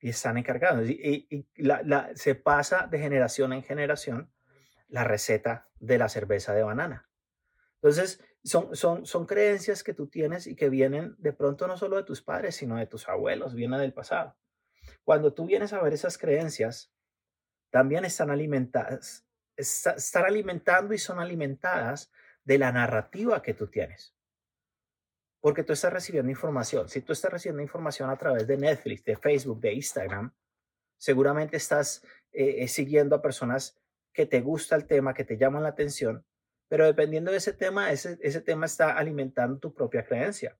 Y 0.00 0.10
están 0.10 0.38
encargados. 0.38 0.88
Y, 0.88 1.48
la, 1.56 2.10
se 2.14 2.34
pasa 2.34 2.86
de 2.86 2.98
generación 2.98 3.52
en 3.52 3.62
generación 3.62 4.32
la 4.88 5.04
receta 5.04 5.68
de 5.80 5.98
la 5.98 6.08
cerveza 6.08 6.54
de 6.54 6.62
banana. 6.62 7.08
Entonces, 7.82 8.24
son, 8.44 8.74
son, 8.74 9.06
son 9.06 9.26
creencias 9.26 9.82
que 9.82 9.94
tú 9.94 10.08
tienes 10.08 10.46
y 10.46 10.56
que 10.56 10.68
vienen 10.68 11.14
de 11.18 11.32
pronto 11.32 11.66
no 11.66 11.76
solo 11.76 11.96
de 11.96 12.04
tus 12.04 12.22
padres, 12.22 12.56
sino 12.56 12.76
de 12.76 12.86
tus 12.86 13.08
abuelos, 13.08 13.54
vienen 13.54 13.80
del 13.80 13.92
pasado. 13.92 14.36
Cuando 15.04 15.34
tú 15.34 15.46
vienes 15.46 15.72
a 15.72 15.82
ver 15.82 15.92
esas 15.92 16.16
creencias, 16.16 16.92
también 17.70 18.04
están 18.04 18.30
alimentadas, 18.30 19.26
están 19.56 20.24
alimentando 20.24 20.94
y 20.94 20.98
son 20.98 21.18
alimentadas 21.18 22.10
de 22.44 22.58
la 22.58 22.72
narrativa 22.72 23.42
que 23.42 23.54
tú 23.54 23.66
tienes. 23.66 24.17
Porque 25.40 25.62
tú 25.62 25.72
estás 25.72 25.92
recibiendo 25.92 26.30
información. 26.30 26.88
Si 26.88 27.00
tú 27.00 27.12
estás 27.12 27.32
recibiendo 27.32 27.62
información 27.62 28.10
a 28.10 28.16
través 28.16 28.46
de 28.46 28.56
Netflix, 28.56 29.04
de 29.04 29.16
Facebook, 29.16 29.60
de 29.60 29.74
Instagram, 29.74 30.32
seguramente 30.96 31.56
estás 31.56 32.02
eh, 32.32 32.56
eh, 32.58 32.68
siguiendo 32.68 33.14
a 33.16 33.22
personas 33.22 33.78
que 34.12 34.26
te 34.26 34.40
gusta 34.40 34.74
el 34.74 34.86
tema, 34.86 35.14
que 35.14 35.24
te 35.24 35.36
llaman 35.36 35.62
la 35.62 35.68
atención, 35.68 36.24
pero 36.68 36.84
dependiendo 36.84 37.30
de 37.30 37.36
ese 37.36 37.52
tema, 37.52 37.92
ese, 37.92 38.18
ese 38.20 38.40
tema 38.40 38.66
está 38.66 38.92
alimentando 38.98 39.58
tu 39.58 39.72
propia 39.72 40.04
creencia. 40.04 40.58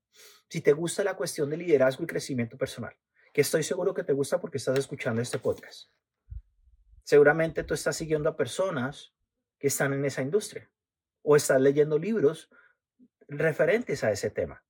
Si 0.49 0.61
te 0.61 0.71
gusta 0.71 1.03
la 1.03 1.15
cuestión 1.15 1.49
de 1.49 1.57
liderazgo 1.57 2.03
y 2.03 2.07
crecimiento 2.07 2.57
personal, 2.57 2.95
que 3.33 3.41
estoy 3.41 3.63
seguro 3.63 3.93
que 3.93 4.03
te 4.03 4.13
gusta 4.13 4.39
porque 4.39 4.57
estás 4.57 4.79
escuchando 4.79 5.21
este 5.21 5.39
podcast 5.39 5.89
seguramente 7.09 7.63
tú 7.63 7.73
estás 7.73 7.97
siguiendo 7.97 8.29
a 8.29 8.37
personas 8.37 9.15
que 9.57 9.65
están 9.65 9.93
en 9.93 10.05
esa 10.05 10.21
industria 10.21 10.69
o 11.23 11.35
estás 11.35 11.59
leyendo 11.59 11.97
libros 11.97 12.51
referentes 13.27 14.03
a 14.03 14.11
ese 14.11 14.29
tema. 14.29 14.63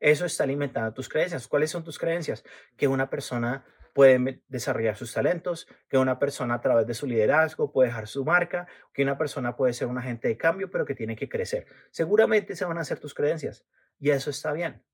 Eso 0.00 0.26
está 0.26 0.44
alimentando 0.44 0.92
tus 0.92 1.08
creencias. 1.08 1.48
¿Cuáles 1.48 1.70
son 1.70 1.84
tus 1.84 1.98
creencias? 1.98 2.44
Que 2.76 2.88
una 2.88 3.08
persona 3.08 3.64
puede 3.96 4.42
desarrollar 4.48 4.94
sus 4.94 5.14
talentos, 5.14 5.66
que 5.88 5.96
una 5.96 6.18
persona 6.18 6.54
a 6.54 6.60
través 6.60 6.86
de 6.86 6.92
su 6.92 7.06
liderazgo 7.06 7.72
puede 7.72 7.88
dejar 7.88 8.06
su 8.08 8.26
marca, 8.26 8.66
que 8.92 9.02
una 9.02 9.16
persona 9.16 9.56
puede 9.56 9.72
ser 9.72 9.88
un 9.88 9.96
agente 9.96 10.28
de 10.28 10.36
cambio, 10.36 10.70
pero 10.70 10.84
que 10.84 10.94
tiene 10.94 11.16
que 11.16 11.30
crecer. 11.30 11.66
Seguramente 11.90 12.54
se 12.56 12.66
van 12.66 12.76
a 12.76 12.82
hacer 12.82 13.00
tus 13.00 13.14
creencias 13.14 13.64
y 13.98 14.10
eso 14.10 14.28
está 14.28 14.52
bien. 14.52 14.84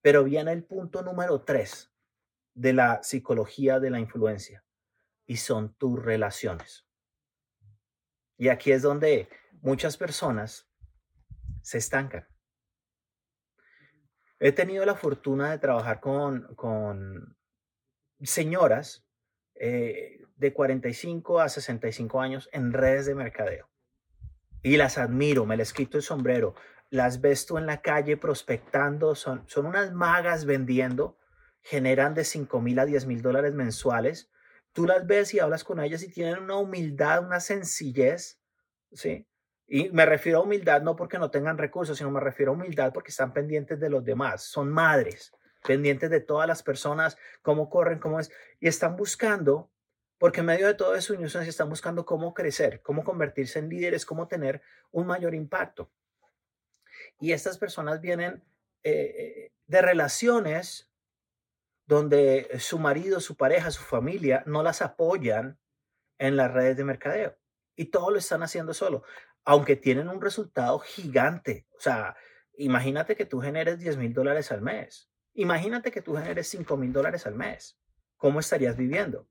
Pero 0.00 0.22
viene 0.22 0.52
el 0.52 0.62
punto 0.62 1.02
número 1.02 1.42
tres 1.42 1.92
de 2.54 2.72
la 2.72 3.02
psicología 3.02 3.80
de 3.80 3.90
la 3.90 3.98
influencia 3.98 4.64
y 5.26 5.36
son 5.36 5.74
tus 5.74 6.00
relaciones. 6.00 6.86
Y 8.36 8.48
aquí 8.48 8.70
es 8.70 8.82
donde 8.82 9.28
muchas 9.60 9.96
personas 9.96 10.70
se 11.62 11.78
estancan. 11.78 12.28
He 14.40 14.52
tenido 14.52 14.84
la 14.84 14.96
fortuna 14.96 15.50
de 15.50 15.58
trabajar 15.58 16.00
con, 16.00 16.54
con 16.56 17.36
señoras 18.22 19.06
eh, 19.54 20.24
de 20.36 20.52
45 20.52 21.40
a 21.40 21.48
65 21.48 22.20
años 22.20 22.48
en 22.52 22.72
redes 22.72 23.06
de 23.06 23.14
mercadeo. 23.14 23.70
Y 24.62 24.76
las 24.76 24.98
admiro, 24.98 25.46
me 25.46 25.56
les 25.56 25.72
quito 25.72 25.96
el 25.96 26.02
sombrero. 26.02 26.54
Las 26.90 27.20
ves 27.20 27.46
tú 27.46 27.58
en 27.58 27.66
la 27.66 27.80
calle 27.82 28.16
prospectando, 28.16 29.14
son, 29.14 29.44
son 29.46 29.66
unas 29.66 29.92
magas 29.92 30.44
vendiendo, 30.44 31.18
generan 31.62 32.14
de 32.14 32.24
5 32.24 32.60
mil 32.60 32.78
a 32.80 32.86
10 32.86 33.06
mil 33.06 33.22
dólares 33.22 33.54
mensuales 33.54 34.30
tú 34.72 34.86
las 34.86 35.06
ves 35.06 35.34
y 35.34 35.40
hablas 35.40 35.64
con 35.64 35.80
ellas 35.80 36.02
y 36.02 36.10
tienen 36.10 36.38
una 36.38 36.56
humildad, 36.56 37.24
una 37.24 37.40
sencillez, 37.40 38.40
¿sí? 38.92 39.26
Y 39.72 39.88
me 39.90 40.04
refiero 40.04 40.38
a 40.38 40.42
humildad 40.42 40.82
no 40.82 40.96
porque 40.96 41.16
no 41.16 41.30
tengan 41.30 41.56
recursos, 41.56 41.96
sino 41.96 42.10
me 42.10 42.18
refiero 42.18 42.50
a 42.50 42.56
humildad 42.56 42.92
porque 42.92 43.10
están 43.10 43.32
pendientes 43.32 43.78
de 43.78 43.88
los 43.88 44.04
demás, 44.04 44.42
son 44.42 44.68
madres, 44.68 45.32
pendientes 45.64 46.10
de 46.10 46.18
todas 46.18 46.48
las 46.48 46.64
personas, 46.64 47.16
cómo 47.40 47.70
corren, 47.70 48.00
cómo 48.00 48.18
es, 48.18 48.32
y 48.58 48.66
están 48.66 48.96
buscando, 48.96 49.70
porque 50.18 50.40
en 50.40 50.46
medio 50.46 50.66
de 50.66 50.74
todo 50.74 50.96
eso, 50.96 51.14
están 51.14 51.68
buscando 51.68 52.04
cómo 52.04 52.34
crecer, 52.34 52.82
cómo 52.82 53.04
convertirse 53.04 53.60
en 53.60 53.68
líderes, 53.68 54.04
cómo 54.04 54.26
tener 54.26 54.60
un 54.90 55.06
mayor 55.06 55.36
impacto. 55.36 55.88
Y 57.20 57.30
estas 57.30 57.56
personas 57.56 58.00
vienen 58.00 58.42
eh, 58.82 58.92
eh, 58.92 59.52
de 59.68 59.82
relaciones 59.82 60.90
donde 61.86 62.58
su 62.58 62.80
marido, 62.80 63.20
su 63.20 63.36
pareja, 63.36 63.70
su 63.70 63.84
familia 63.84 64.42
no 64.46 64.64
las 64.64 64.82
apoyan 64.82 65.60
en 66.18 66.36
las 66.36 66.52
redes 66.52 66.76
de 66.76 66.82
mercadeo. 66.82 67.36
Y 67.76 67.86
todo 67.86 68.10
lo 68.10 68.18
están 68.18 68.42
haciendo 68.42 68.74
solo, 68.74 69.04
aunque 69.50 69.74
tienen 69.74 70.08
un 70.08 70.20
resultado 70.20 70.78
gigante. 70.78 71.66
O 71.76 71.80
sea, 71.80 72.14
imagínate 72.56 73.16
que 73.16 73.26
tú 73.26 73.40
generes 73.40 73.80
10 73.80 73.96
mil 73.96 74.14
dólares 74.14 74.52
al 74.52 74.62
mes. 74.62 75.10
Imagínate 75.34 75.90
que 75.90 76.02
tú 76.02 76.14
generes 76.14 76.46
5 76.50 76.76
mil 76.76 76.92
dólares 76.92 77.26
al 77.26 77.34
mes. 77.34 77.76
¿Cómo 78.16 78.38
estarías 78.38 78.76
viviendo? 78.76 79.28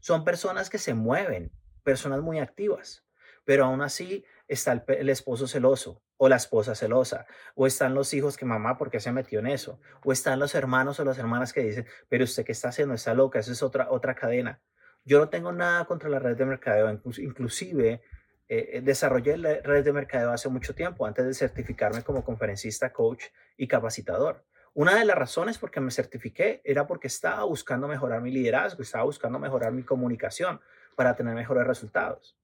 Son 0.00 0.24
personas 0.24 0.70
que 0.70 0.78
se 0.78 0.94
mueven, 0.94 1.52
personas 1.82 2.22
muy 2.22 2.38
activas, 2.38 3.04
pero 3.44 3.66
aún 3.66 3.82
así 3.82 4.24
está 4.48 4.82
el 4.88 5.10
esposo 5.10 5.46
celoso, 5.48 6.02
o 6.16 6.30
la 6.30 6.36
esposa 6.36 6.74
celosa, 6.74 7.26
o 7.54 7.66
están 7.66 7.92
los 7.92 8.14
hijos 8.14 8.38
que 8.38 8.46
mamá, 8.46 8.78
¿por 8.78 8.90
qué 8.90 9.00
se 9.00 9.12
metió 9.12 9.40
en 9.40 9.48
eso? 9.48 9.80
O 10.02 10.12
están 10.12 10.38
los 10.38 10.54
hermanos 10.54 10.98
o 10.98 11.04
las 11.04 11.18
hermanas 11.18 11.52
que 11.52 11.60
dicen, 11.60 11.86
pero 12.08 12.24
usted 12.24 12.46
qué 12.46 12.52
está 12.52 12.68
haciendo, 12.68 12.94
está 12.94 13.12
loca, 13.12 13.38
eso 13.38 13.52
es 13.52 13.62
otra, 13.62 13.90
otra 13.90 14.14
cadena. 14.14 14.62
Yo 15.04 15.18
no 15.18 15.28
tengo 15.28 15.52
nada 15.52 15.84
contra 15.84 16.08
la 16.08 16.20
red 16.20 16.38
de 16.38 16.46
mercadeo, 16.46 16.90
inclusive 17.18 18.00
eh, 18.48 18.80
desarrollé 18.82 19.36
la 19.36 19.54
red 19.62 19.84
de 19.84 19.92
mercadeo 19.92 20.30
hace 20.30 20.48
mucho 20.48 20.74
tiempo, 20.74 21.06
antes 21.06 21.26
de 21.26 21.34
certificarme 21.34 22.02
como 22.02 22.24
conferencista, 22.24 22.92
coach 22.92 23.24
y 23.56 23.66
capacitador. 23.66 24.44
Una 24.74 24.98
de 24.98 25.04
las 25.04 25.16
razones 25.16 25.58
por 25.58 25.70
que 25.70 25.80
me 25.80 25.90
certifiqué 25.90 26.60
era 26.64 26.86
porque 26.86 27.06
estaba 27.06 27.44
buscando 27.44 27.86
mejorar 27.86 28.20
mi 28.20 28.30
liderazgo, 28.30 28.82
estaba 28.82 29.04
buscando 29.04 29.38
mejorar 29.38 29.72
mi 29.72 29.82
comunicación 29.82 30.60
para 30.96 31.14
tener 31.14 31.34
mejores 31.34 31.66
resultados. 31.66 32.36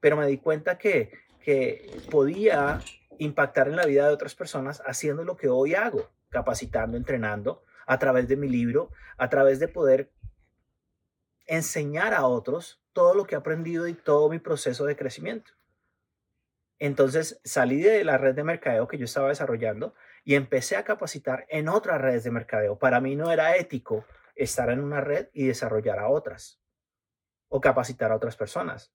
Pero 0.00 0.16
me 0.16 0.26
di 0.26 0.38
cuenta 0.38 0.78
que 0.78 1.10
que 1.48 1.90
podía 2.10 2.80
impactar 3.16 3.68
en 3.68 3.76
la 3.76 3.86
vida 3.86 4.06
de 4.06 4.12
otras 4.12 4.34
personas 4.34 4.82
haciendo 4.84 5.24
lo 5.24 5.38
que 5.38 5.48
hoy 5.48 5.74
hago, 5.74 6.10
capacitando, 6.28 6.98
entrenando, 6.98 7.64
a 7.86 7.98
través 7.98 8.28
de 8.28 8.36
mi 8.36 8.50
libro, 8.50 8.90
a 9.16 9.30
través 9.30 9.58
de 9.58 9.66
poder 9.66 10.10
enseñar 11.48 12.14
a 12.14 12.26
otros 12.26 12.80
todo 12.92 13.14
lo 13.14 13.26
que 13.26 13.34
he 13.34 13.38
aprendido 13.38 13.88
y 13.88 13.94
todo 13.94 14.28
mi 14.28 14.38
proceso 14.38 14.84
de 14.84 14.96
crecimiento. 14.96 15.52
Entonces 16.78 17.40
salí 17.42 17.80
de 17.80 18.04
la 18.04 18.18
red 18.18 18.36
de 18.36 18.44
mercadeo 18.44 18.86
que 18.86 18.98
yo 18.98 19.06
estaba 19.06 19.28
desarrollando 19.28 19.94
y 20.24 20.36
empecé 20.36 20.76
a 20.76 20.84
capacitar 20.84 21.44
en 21.48 21.68
otras 21.68 22.00
redes 22.00 22.22
de 22.22 22.30
mercadeo. 22.30 22.78
Para 22.78 23.00
mí 23.00 23.16
no 23.16 23.32
era 23.32 23.56
ético 23.56 24.04
estar 24.36 24.70
en 24.70 24.80
una 24.80 25.00
red 25.00 25.28
y 25.32 25.48
desarrollar 25.48 25.98
a 25.98 26.08
otras 26.08 26.60
o 27.48 27.60
capacitar 27.60 28.12
a 28.12 28.16
otras 28.16 28.36
personas. 28.36 28.92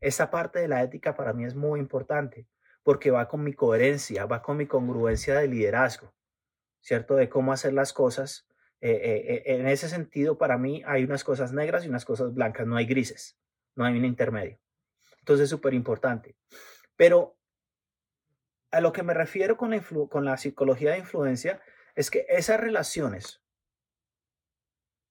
Esa 0.00 0.30
parte 0.30 0.58
de 0.58 0.68
la 0.68 0.82
ética 0.82 1.14
para 1.14 1.32
mí 1.32 1.44
es 1.44 1.54
muy 1.54 1.80
importante 1.80 2.46
porque 2.82 3.10
va 3.10 3.28
con 3.28 3.42
mi 3.42 3.54
coherencia, 3.54 4.26
va 4.26 4.42
con 4.42 4.58
mi 4.58 4.66
congruencia 4.66 5.36
de 5.36 5.48
liderazgo, 5.48 6.14
¿cierto? 6.80 7.16
De 7.16 7.28
cómo 7.28 7.52
hacer 7.52 7.72
las 7.72 7.92
cosas. 7.92 8.46
Eh, 8.80 8.90
eh, 8.90 9.42
eh, 9.46 9.56
en 9.56 9.66
ese 9.68 9.88
sentido, 9.88 10.38
para 10.38 10.58
mí 10.58 10.82
hay 10.86 11.04
unas 11.04 11.24
cosas 11.24 11.52
negras 11.52 11.84
y 11.84 11.88
unas 11.88 12.04
cosas 12.04 12.34
blancas, 12.34 12.66
no 12.66 12.76
hay 12.76 12.86
grises, 12.86 13.38
no 13.74 13.84
hay 13.84 13.96
un 13.96 14.04
intermedio. 14.04 14.58
Entonces 15.20 15.44
es 15.44 15.50
súper 15.50 15.74
importante. 15.74 16.36
Pero 16.96 17.36
a 18.70 18.80
lo 18.80 18.92
que 18.92 19.02
me 19.02 19.14
refiero 19.14 19.56
con 19.56 19.78
con 20.08 20.24
la 20.24 20.36
psicología 20.36 20.92
de 20.92 20.98
influencia 20.98 21.60
es 21.94 22.10
que 22.10 22.26
esas 22.28 22.60
relaciones 22.60 23.42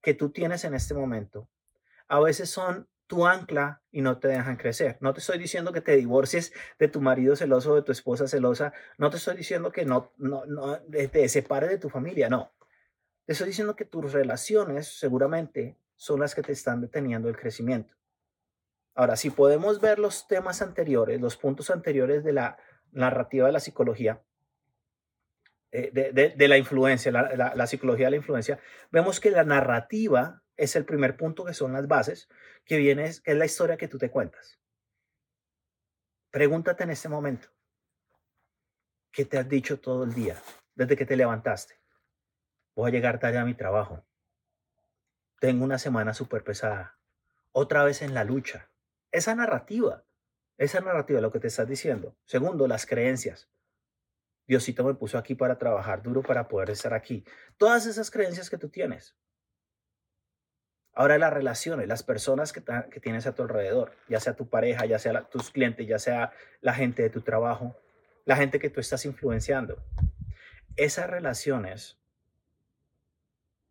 que 0.02 0.14
tú 0.14 0.30
tienes 0.30 0.64
en 0.66 0.76
este 0.76 0.94
momento 0.94 1.50
a 2.08 2.20
veces 2.20 2.50
son 2.50 2.88
tu 3.08 3.26
ancla 3.26 3.82
y 3.92 4.02
no 4.02 4.20
te 4.20 4.28
dejan 4.28 4.58
crecer. 4.58 4.98
No 5.00 5.14
te 5.14 5.20
estoy 5.20 5.38
diciendo 5.38 5.72
que 5.72 5.82
te 5.82 5.96
divorcies 5.96 6.54
de 6.80 6.88
tu 6.88 7.02
marido 7.02 7.36
celoso 7.36 7.74
o 7.74 7.76
de 7.76 7.84
tu 7.84 7.92
esposa 7.92 8.28
celosa. 8.28 8.74
No 8.98 9.10
te 9.10 9.18
estoy 9.18 9.36
diciendo 9.36 9.72
que 9.72 9.86
no, 9.86 10.12
no, 10.18 10.46
no 10.46 10.80
te 10.80 11.30
separes 11.30 11.70
de 11.70 11.78
tu 11.78 11.90
familia. 11.90 12.30
No. 12.30 12.52
Te 13.26 13.34
estoy 13.34 13.48
diciendo 13.48 13.76
que 13.76 13.86
tus 13.86 14.14
relaciones 14.14 15.00
seguramente 15.00 15.78
son 15.96 16.20
las 16.20 16.36
que 16.36 16.44
te 16.44 16.52
están 16.52 16.82
deteniendo 16.82 17.28
el 17.28 17.38
crecimiento. 17.38 17.96
Ahora, 18.94 19.16
si 19.16 19.30
podemos 19.30 19.82
ver 19.82 20.00
los 20.00 20.28
temas 20.28 20.62
anteriores, 20.62 21.20
los 21.20 21.36
puntos 21.36 21.70
anteriores 21.70 22.24
de 22.24 22.34
la 22.34 22.58
narrativa 22.92 23.48
de 23.48 23.54
la 23.54 23.60
psicología, 23.60 24.24
eh, 25.72 25.92
de, 25.92 26.48
la 26.48 26.58
influencia, 26.58 27.12
la, 27.12 27.68
psicología 27.68 28.06
de 28.06 28.12
la 28.12 28.18
influencia, 28.18 28.60
vemos 28.92 29.20
que 29.20 29.32
la 29.32 29.44
narrativa 29.44 30.42
es 30.56 30.76
el 30.78 30.86
primer 30.86 31.18
punto, 31.18 31.44
que 31.44 31.54
son 31.54 31.74
las 31.74 31.88
bases, 31.88 32.30
que 32.64 32.78
viene, 32.78 33.06
es 33.06 33.22
la 33.26 33.46
historia 33.46 33.76
que 33.76 33.90
tú 33.90 33.98
te 33.98 34.10
cuentas. 34.10 34.60
Pregúntate 36.32 36.84
en 36.84 36.92
este 36.92 37.10
momento, 37.10 37.50
¿qué 39.12 39.26
te 39.26 39.38
has 39.38 39.50
dicho 39.50 39.80
todo 39.80 40.04
el 40.04 40.14
día 40.14 40.42
desde 40.76 40.96
que 40.96 41.06
te 41.06 41.18
levantaste? 41.18 41.85
Voy 42.76 42.90
a 42.90 42.92
llegar 42.92 43.20
tarde 43.20 43.38
a 43.38 43.46
mi 43.46 43.54
trabajo. 43.54 44.04
Tengo 45.40 45.64
una 45.64 45.80
semana 45.80 46.14
súper 46.14 46.44
pesada. 46.44 46.98
Otra 47.54 47.86
vez 47.86 48.02
en 48.02 48.14
la 48.14 48.26
lucha. 48.26 48.70
Esa 49.12 49.34
narrativa, 49.34 50.04
esa 50.58 50.82
narrativa, 50.82 51.22
lo 51.22 51.32
que 51.32 51.40
te 51.40 51.48
estás 51.48 51.70
diciendo. 51.70 52.18
Segundo, 52.26 52.68
las 52.68 52.86
creencias. 52.86 53.50
Diosito 54.46 54.84
me 54.84 54.94
puso 54.94 55.18
aquí 55.18 55.36
para 55.36 55.58
trabajar 55.58 56.04
duro 56.04 56.22
para 56.22 56.50
poder 56.50 56.70
estar 56.70 56.94
aquí. 56.94 57.24
Todas 57.58 57.86
esas 57.86 58.12
creencias 58.12 58.50
que 58.50 58.58
tú 58.58 58.68
tienes. 58.68 59.16
Ahora 60.94 61.18
las 61.18 61.34
relaciones, 61.34 61.88
las 61.88 62.04
personas 62.04 62.54
que, 62.54 62.62
que 62.92 63.00
tienes 63.00 63.26
a 63.26 63.36
tu 63.36 63.44
alrededor, 63.44 63.94
ya 64.10 64.20
sea 64.20 64.36
tu 64.36 64.50
pareja, 64.50 64.86
ya 64.86 65.00
sea 65.00 65.24
tus 65.24 65.50
clientes, 65.50 65.88
ya 65.88 66.00
sea 66.00 66.32
la 66.62 66.74
gente 66.74 67.04
de 67.04 67.10
tu 67.10 67.22
trabajo, 67.22 67.76
la 68.26 68.36
gente 68.36 68.60
que 68.60 68.70
tú 68.70 68.80
estás 68.80 69.06
influenciando. 69.06 69.84
Esas 70.76 71.10
relaciones 71.10 71.98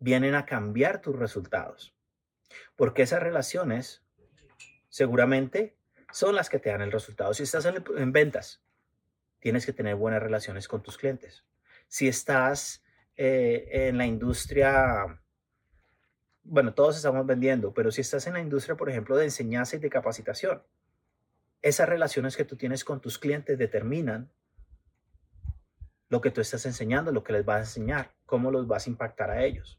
vienen 0.04 0.34
a 0.34 0.44
cambiar 0.44 1.00
tus 1.00 1.16
resultados. 1.16 1.94
Porque 2.76 3.02
esas 3.02 3.22
relaciones 3.22 4.04
seguramente 4.90 5.78
son 6.12 6.34
las 6.34 6.50
que 6.50 6.58
te 6.58 6.68
dan 6.68 6.82
el 6.82 6.92
resultado. 6.92 7.32
Si 7.32 7.42
estás 7.42 7.64
en, 7.64 8.12
ventas, 8.12 8.62
tienes 9.40 9.64
que 9.64 9.72
tener 9.72 9.96
buenas 9.96 10.22
relaciones 10.22 10.68
con 10.68 10.82
tus 10.82 10.98
clientes. 10.98 11.44
Si 11.88 12.06
estás 12.06 12.84
eh, 13.16 13.66
en 13.88 13.96
la 13.96 14.04
industria, 14.04 15.22
bueno, 16.42 16.74
todos 16.74 16.96
estamos 16.96 17.24
vendiendo, 17.24 17.72
pero 17.72 17.90
si 17.90 18.02
estás 18.02 18.26
en 18.26 18.34
la 18.34 18.40
industria, 18.40 18.76
por 18.76 18.90
ejemplo, 18.90 19.16
de 19.16 19.24
enseñanza 19.24 19.76
y 19.76 19.78
de 19.78 19.88
capacitación, 19.88 20.62
esas 21.62 21.88
relaciones 21.88 22.36
que 22.36 22.44
tú 22.44 22.56
tienes 22.56 22.84
con 22.84 23.00
tus 23.00 23.18
clientes 23.18 23.56
determinan 23.56 24.30
lo 26.10 26.20
que 26.20 26.30
tú 26.30 26.42
estás 26.42 26.66
enseñando, 26.66 27.10
lo 27.10 27.24
que 27.24 27.32
les 27.32 27.44
vas 27.46 27.56
a 27.56 27.60
enseñar, 27.60 28.14
cómo 28.26 28.50
los 28.50 28.66
vas 28.66 28.86
a 28.86 28.90
impactar 28.90 29.30
a 29.30 29.42
ellos 29.42 29.78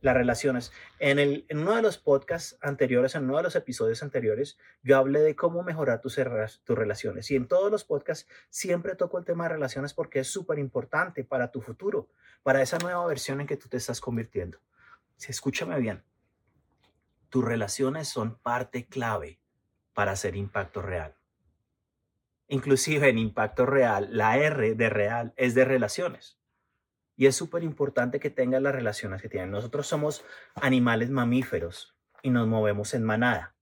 las 0.00 0.14
relaciones. 0.14 0.72
En, 0.98 1.18
el, 1.18 1.44
en 1.48 1.58
uno 1.58 1.76
de 1.76 1.82
los 1.82 1.98
podcasts 1.98 2.56
anteriores, 2.60 3.14
en 3.14 3.24
uno 3.24 3.36
de 3.36 3.42
los 3.42 3.56
episodios 3.56 4.02
anteriores, 4.02 4.58
yo 4.82 4.96
hablé 4.96 5.20
de 5.20 5.36
cómo 5.36 5.62
mejorar 5.62 6.00
tus, 6.00 6.18
tus 6.64 6.78
relaciones. 6.78 7.30
Y 7.30 7.36
en 7.36 7.46
todos 7.48 7.70
los 7.70 7.84
podcasts 7.84 8.28
siempre 8.48 8.94
toco 8.96 9.18
el 9.18 9.24
tema 9.24 9.44
de 9.44 9.54
relaciones 9.54 9.94
porque 9.94 10.20
es 10.20 10.28
súper 10.28 10.58
importante 10.58 11.24
para 11.24 11.50
tu 11.50 11.60
futuro, 11.60 12.08
para 12.42 12.62
esa 12.62 12.78
nueva 12.78 13.06
versión 13.06 13.40
en 13.40 13.46
que 13.46 13.56
tú 13.56 13.68
te 13.68 13.76
estás 13.76 14.00
convirtiendo. 14.00 14.58
Si 15.16 15.30
escúchame 15.30 15.78
bien, 15.78 16.02
tus 17.28 17.44
relaciones 17.44 18.08
son 18.08 18.36
parte 18.38 18.86
clave 18.86 19.38
para 19.92 20.12
hacer 20.12 20.34
impacto 20.34 20.82
real. 20.82 21.14
Inclusive 22.48 23.08
en 23.08 23.18
impacto 23.18 23.66
real, 23.66 24.08
la 24.10 24.36
R 24.36 24.74
de 24.74 24.90
real 24.90 25.32
es 25.36 25.54
de 25.54 25.64
relaciones. 25.64 26.39
Y 27.20 27.26
es 27.26 27.36
súper 27.36 27.62
importante 27.64 28.18
que 28.18 28.30
tengas 28.30 28.62
las 28.62 28.74
relaciones 28.74 29.20
que 29.20 29.28
tienen. 29.28 29.50
Nosotros 29.50 29.86
somos 29.86 30.24
animales 30.54 31.10
mamíferos 31.10 31.94
y 32.22 32.30
nos 32.30 32.48
movemos 32.48 32.94
en 32.94 33.04
manada. 33.04 33.54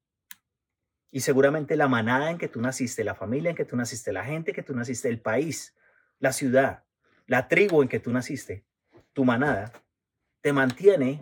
Y 1.11 1.23
seguramente 1.23 1.75
la 1.75 1.89
manada 1.89 2.31
en 2.31 2.39
que 2.39 2.47
tú 2.47 2.61
naciste, 2.61 3.03
la 3.03 3.17
familia 3.17 3.51
en 3.51 3.57
que 3.57 3.65
tú 3.65 3.75
naciste, 3.75 4.13
la 4.13 4.25
gente 4.25 4.53
en 4.53 4.55
que 4.55 4.63
tú 4.63 4.77
naciste, 4.77 5.09
el 5.09 5.21
país, 5.21 5.77
la 6.21 6.33
ciudad, 6.33 6.85
la 7.27 7.49
tribu 7.49 7.83
en 7.83 7.89
que 7.89 7.99
tú 7.99 8.13
naciste, 8.13 8.65
tu 9.13 9.25
manada, 9.25 9.73
te 10.41 10.53
mantiene 10.53 11.21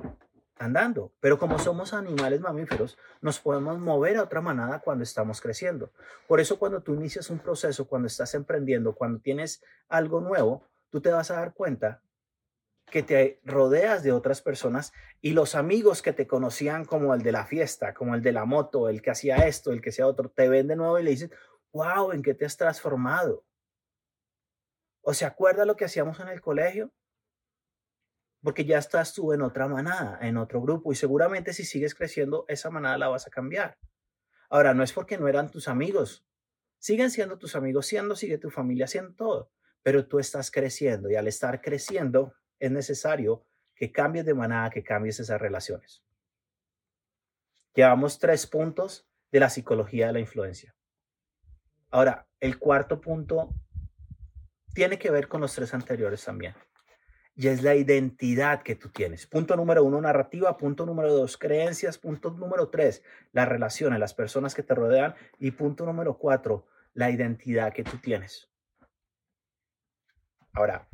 andando. 0.58 1.14
Pero 1.20 1.38
como 1.38 1.58
somos 1.58 1.94
animales 1.94 2.42
mamíferos, 2.42 2.98
nos 3.22 3.40
podemos 3.40 3.78
mover 3.78 4.18
a 4.18 4.24
otra 4.24 4.42
manada 4.42 4.80
cuando 4.80 5.04
estamos 5.04 5.40
creciendo. 5.40 5.90
Por 6.28 6.40
eso 6.40 6.58
cuando 6.58 6.82
tú 6.82 6.92
inicias 6.92 7.30
un 7.30 7.38
proceso, 7.38 7.88
cuando 7.88 8.08
estás 8.08 8.34
emprendiendo, 8.34 8.94
cuando 8.94 9.20
tienes 9.20 9.64
algo 9.88 10.20
nuevo, 10.20 10.68
tú 10.90 11.00
te 11.00 11.10
vas 11.10 11.30
a 11.30 11.36
dar 11.36 11.54
cuenta 11.54 12.02
que 12.90 13.02
te 13.02 13.40
rodeas 13.44 14.02
de 14.02 14.12
otras 14.12 14.42
personas 14.42 14.92
y 15.20 15.32
los 15.32 15.54
amigos 15.54 16.02
que 16.02 16.12
te 16.12 16.26
conocían 16.26 16.84
como 16.84 17.14
el 17.14 17.22
de 17.22 17.32
la 17.32 17.44
fiesta, 17.44 17.92
como 17.92 18.14
el 18.14 18.22
de 18.22 18.32
la 18.32 18.44
moto, 18.44 18.88
el 18.88 19.02
que 19.02 19.10
hacía 19.10 19.46
esto, 19.48 19.72
el 19.72 19.80
que 19.80 19.90
hacía 19.90 20.06
otro, 20.06 20.30
te 20.30 20.48
ven 20.48 20.68
de 20.68 20.76
nuevo 20.76 20.98
y 20.98 21.02
le 21.02 21.10
dicen, 21.10 21.32
wow, 21.72 22.12
¿en 22.12 22.22
qué 22.22 22.34
te 22.34 22.44
has 22.44 22.56
transformado? 22.56 23.44
¿O 25.02 25.14
se 25.14 25.24
acuerda 25.24 25.64
lo 25.64 25.76
que 25.76 25.84
hacíamos 25.84 26.20
en 26.20 26.28
el 26.28 26.40
colegio? 26.40 26.92
Porque 28.42 28.64
ya 28.64 28.78
estás 28.78 29.12
tú 29.12 29.32
en 29.32 29.42
otra 29.42 29.66
manada, 29.66 30.18
en 30.22 30.36
otro 30.36 30.60
grupo, 30.60 30.92
y 30.92 30.96
seguramente 30.96 31.52
si 31.52 31.64
sigues 31.64 31.94
creciendo, 31.94 32.44
esa 32.48 32.70
manada 32.70 32.98
la 32.98 33.08
vas 33.08 33.26
a 33.26 33.30
cambiar. 33.30 33.76
Ahora, 34.48 34.74
no 34.74 34.84
es 34.84 34.92
porque 34.92 35.18
no 35.18 35.26
eran 35.26 35.50
tus 35.50 35.66
amigos, 35.66 36.24
siguen 36.78 37.10
siendo 37.10 37.38
tus 37.38 37.56
amigos, 37.56 37.86
siendo, 37.86 38.14
sigue 38.14 38.38
tu 38.38 38.50
familia, 38.50 38.86
siendo 38.86 39.14
todo, 39.14 39.50
pero 39.82 40.06
tú 40.06 40.20
estás 40.20 40.52
creciendo 40.52 41.10
y 41.10 41.16
al 41.16 41.26
estar 41.26 41.60
creciendo, 41.60 42.34
es 42.58 42.70
necesario 42.70 43.44
que 43.74 43.92
cambies 43.92 44.24
de 44.24 44.34
manada, 44.34 44.70
que 44.70 44.82
cambies 44.82 45.20
esas 45.20 45.40
relaciones. 45.40 46.02
Llevamos 47.74 48.18
tres 48.18 48.46
puntos 48.46 49.06
de 49.30 49.40
la 49.40 49.50
psicología 49.50 50.06
de 50.06 50.14
la 50.14 50.20
influencia. 50.20 50.74
Ahora, 51.90 52.26
el 52.40 52.58
cuarto 52.58 53.00
punto 53.00 53.50
tiene 54.74 54.98
que 54.98 55.10
ver 55.10 55.28
con 55.28 55.40
los 55.40 55.54
tres 55.54 55.74
anteriores 55.74 56.24
también. 56.24 56.54
Y 57.34 57.48
es 57.48 57.62
la 57.62 57.74
identidad 57.74 58.62
que 58.62 58.76
tú 58.76 58.88
tienes. 58.88 59.26
Punto 59.26 59.56
número 59.56 59.84
uno, 59.84 60.00
narrativa. 60.00 60.56
Punto 60.56 60.86
número 60.86 61.12
dos, 61.12 61.36
creencias. 61.36 61.98
Punto 61.98 62.30
número 62.30 62.70
tres, 62.70 63.02
las 63.32 63.46
relaciones, 63.46 64.00
las 64.00 64.14
personas 64.14 64.54
que 64.54 64.62
te 64.62 64.74
rodean. 64.74 65.14
Y 65.38 65.50
punto 65.50 65.84
número 65.84 66.16
cuatro, 66.16 66.66
la 66.94 67.10
identidad 67.10 67.74
que 67.74 67.84
tú 67.84 67.98
tienes. 67.98 68.48
Ahora, 70.54 70.88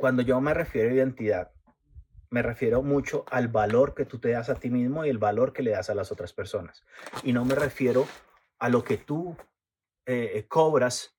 cuando 0.00 0.22
yo 0.22 0.40
me 0.40 0.54
refiero 0.54 0.88
a 0.88 0.94
identidad, 0.94 1.52
me 2.30 2.40
refiero 2.42 2.82
mucho 2.82 3.24
al 3.30 3.48
valor 3.48 3.94
que 3.94 4.06
tú 4.06 4.18
te 4.18 4.30
das 4.30 4.48
a 4.48 4.54
ti 4.54 4.70
mismo 4.70 5.04
y 5.04 5.10
el 5.10 5.18
valor 5.18 5.52
que 5.52 5.62
le 5.62 5.72
das 5.72 5.90
a 5.90 5.94
las 5.94 6.10
otras 6.10 6.32
personas. 6.32 6.84
Y 7.22 7.34
no 7.34 7.44
me 7.44 7.54
refiero 7.54 8.06
a 8.58 8.70
lo 8.70 8.82
que 8.82 8.96
tú 8.96 9.36
eh, 10.06 10.32
eh, 10.34 10.46
cobras 10.48 11.14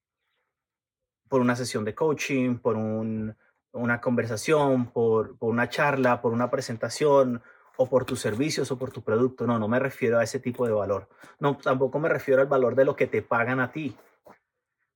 por 1.29 1.41
una 1.41 1.55
sesión 1.55 1.85
de 1.85 1.93
coaching, 1.93 2.57
por 2.57 2.75
una 2.75 4.01
conversación, 4.01 4.87
por, 4.87 5.37
por 5.37 5.49
una 5.49 5.69
charla, 5.69 6.19
por 6.19 6.33
una 6.33 6.49
presentación 6.49 7.43
o 7.77 7.87
por 7.87 8.05
tus 8.05 8.19
servicios 8.19 8.71
o 8.71 8.77
por 8.77 8.91
tu 8.91 9.03
producto. 9.03 9.45
No, 9.45 9.59
no 9.59 9.67
me 9.67 9.79
refiero 9.79 10.17
a 10.17 10.23
ese 10.23 10.39
tipo 10.39 10.65
de 10.65 10.73
valor. 10.73 11.07
No, 11.39 11.55
tampoco 11.55 11.99
me 11.99 12.09
refiero 12.09 12.41
al 12.41 12.47
valor 12.47 12.75
de 12.75 12.85
lo 12.85 12.95
que 12.95 13.07
te 13.07 13.21
pagan 13.21 13.59
a 13.59 13.71
ti. 13.71 13.95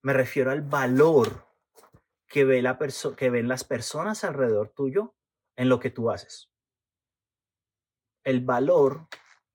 Me 0.02 0.14
refiero 0.14 0.52
al 0.52 0.62
valor 0.62 1.45
que, 2.28 2.46
ve 2.46 2.62
la 2.62 2.78
que 3.18 3.30
ven 3.30 3.48
las 3.48 3.64
personas 3.64 4.24
alrededor 4.24 4.70
tuyo 4.70 5.16
en 5.56 5.70
lo 5.70 5.80
que 5.80 5.90
tú 5.90 6.12
haces. 6.12 6.52
El 8.24 8.44
valor 8.44 9.08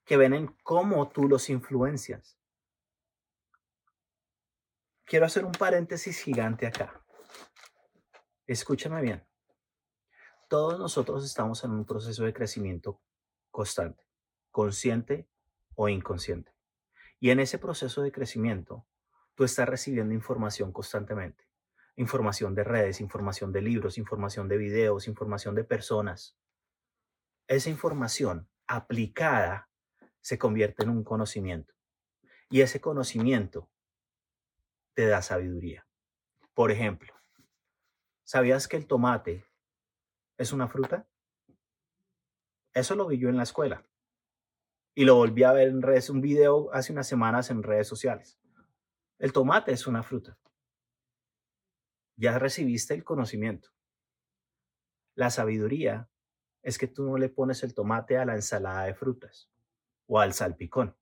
que 0.05 0.17
ven 0.17 0.35
en 0.35 0.47
cómo 0.63 1.09
tú 1.09 1.29
los 1.29 1.51
influencias. 1.51 2.39
Quiero 5.05 5.27
hacer 5.27 5.45
un 5.45 5.53
paréntesis 5.53 6.21
gigante 6.21 6.67
acá. 6.67 7.05
Escúchame 8.47 9.03
bien. 9.03 9.27
Todos 10.49 10.79
nosotros 10.79 11.25
estamos 11.25 11.63
en 11.65 11.73
un 11.73 11.85
proceso 11.85 12.25
de 12.25 12.33
crecimiento 12.33 13.01
constante, 13.51 14.05
consciente 14.51 15.29
o 15.75 15.89
inconsciente. 15.89 16.53
Y 17.21 17.31
en 17.31 17.41
ese 17.41 17.59
proceso 17.59 18.03
de 18.03 18.11
crecimiento, 18.11 18.87
tú 19.35 19.45
estás 19.45 19.69
recibiendo 19.69 20.15
información 20.15 20.73
constantemente 20.73 21.50
información 22.01 22.55
de 22.55 22.65
redes, 22.65 23.01
información 23.01 23.53
de 23.53 23.61
libros, 23.61 23.99
información 23.99 24.49
de 24.49 24.57
videos, 24.57 25.07
información 25.07 25.55
de 25.55 25.65
personas. 25.65 26.35
Esa 27.47 27.69
información 27.69 28.49
aplicada 28.67 29.69
se 30.23 30.39
convierte 30.39 30.83
en 30.83 30.91
un 30.91 31.05
conocimiento. 31.05 31.75
Y 32.49 32.63
ese 32.63 32.81
conocimiento 32.81 33.69
te 34.95 35.07
da 35.07 35.21
sabiduría. 35.21 35.87
Por 36.55 36.71
ejemplo, 36.71 37.15
¿sabías 38.25 38.67
que 38.67 38.79
el 38.79 38.87
tomate 38.87 39.45
es 40.39 40.53
una 40.53 40.69
fruta? 40.69 41.07
Eso 42.73 42.95
lo 42.95 43.09
vi 43.09 43.19
yo 43.19 43.29
en 43.29 43.37
la 43.37 43.43
escuela. 43.43 43.85
Y 44.95 45.05
lo 45.05 45.17
volví 45.17 45.45
a 45.45 45.53
ver 45.53 45.69
en 45.69 45.83
redes, 45.83 46.09
un 46.09 46.23
video 46.23 46.73
hace 46.73 46.93
unas 46.93 47.07
semanas 47.07 47.51
en 47.51 47.63
redes 47.63 47.87
sociales. 47.87 48.39
El 49.19 49.33
tomate 49.35 49.73
es 49.73 49.87
una 49.87 50.03
fruta 50.03 50.39
ya 52.21 52.39
recibiste 52.39 52.93
el 52.93 53.03
conocimiento. 53.03 53.71
La 55.15 55.31
sabiduría 55.31 56.11
es 56.63 56.77
que 56.77 56.87
tú 56.87 57.05
no 57.05 57.17
le 57.17 57.31
pones 57.31 57.63
el 57.63 57.75
tomate 57.75 58.19
a 58.19 58.27
la 58.27 58.35
ensalada 58.35 58.85
de 58.85 58.95
frutas 58.95 59.51
o 60.07 60.21
al 60.21 60.35
salpicón. 60.35 60.95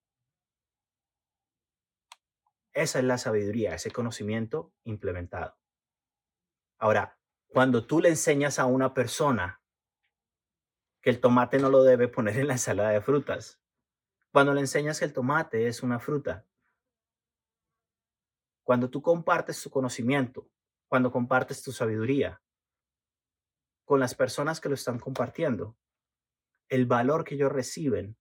Esa 2.72 3.00
es 3.00 3.04
la 3.04 3.18
sabiduría, 3.18 3.74
ese 3.74 3.90
conocimiento 3.90 4.72
implementado. 4.84 5.58
Ahora, 6.78 7.18
cuando 7.48 7.84
tú 7.84 7.98
le 7.98 8.10
enseñas 8.10 8.60
a 8.60 8.66
una 8.66 8.94
persona 8.94 9.60
que 11.00 11.10
el 11.10 11.20
tomate 11.20 11.58
no 11.58 11.68
lo 11.68 11.82
debe 11.82 12.06
poner 12.06 12.38
en 12.38 12.46
la 12.46 12.52
ensalada 12.52 12.90
de 12.90 13.00
frutas, 13.00 13.60
cuando 14.30 14.54
le 14.54 14.60
enseñas 14.60 15.00
que 15.00 15.06
el 15.06 15.12
tomate 15.12 15.66
es 15.66 15.82
una 15.82 15.98
fruta, 15.98 16.46
cuando 18.62 18.88
tú 18.88 19.02
compartes 19.02 19.60
tu 19.60 19.70
conocimiento, 19.70 20.48
cuando 20.88 21.12
compartes 21.12 21.62
tu 21.62 21.70
sabiduría 21.70 22.42
con 23.84 24.00
las 24.00 24.14
personas 24.14 24.60
que 24.60 24.68
lo 24.68 24.74
están 24.74 24.98
compartiendo, 24.98 25.76
el 26.68 26.86
valor 26.86 27.24
que 27.24 27.34
ellos 27.36 27.52
reciben 27.52 28.16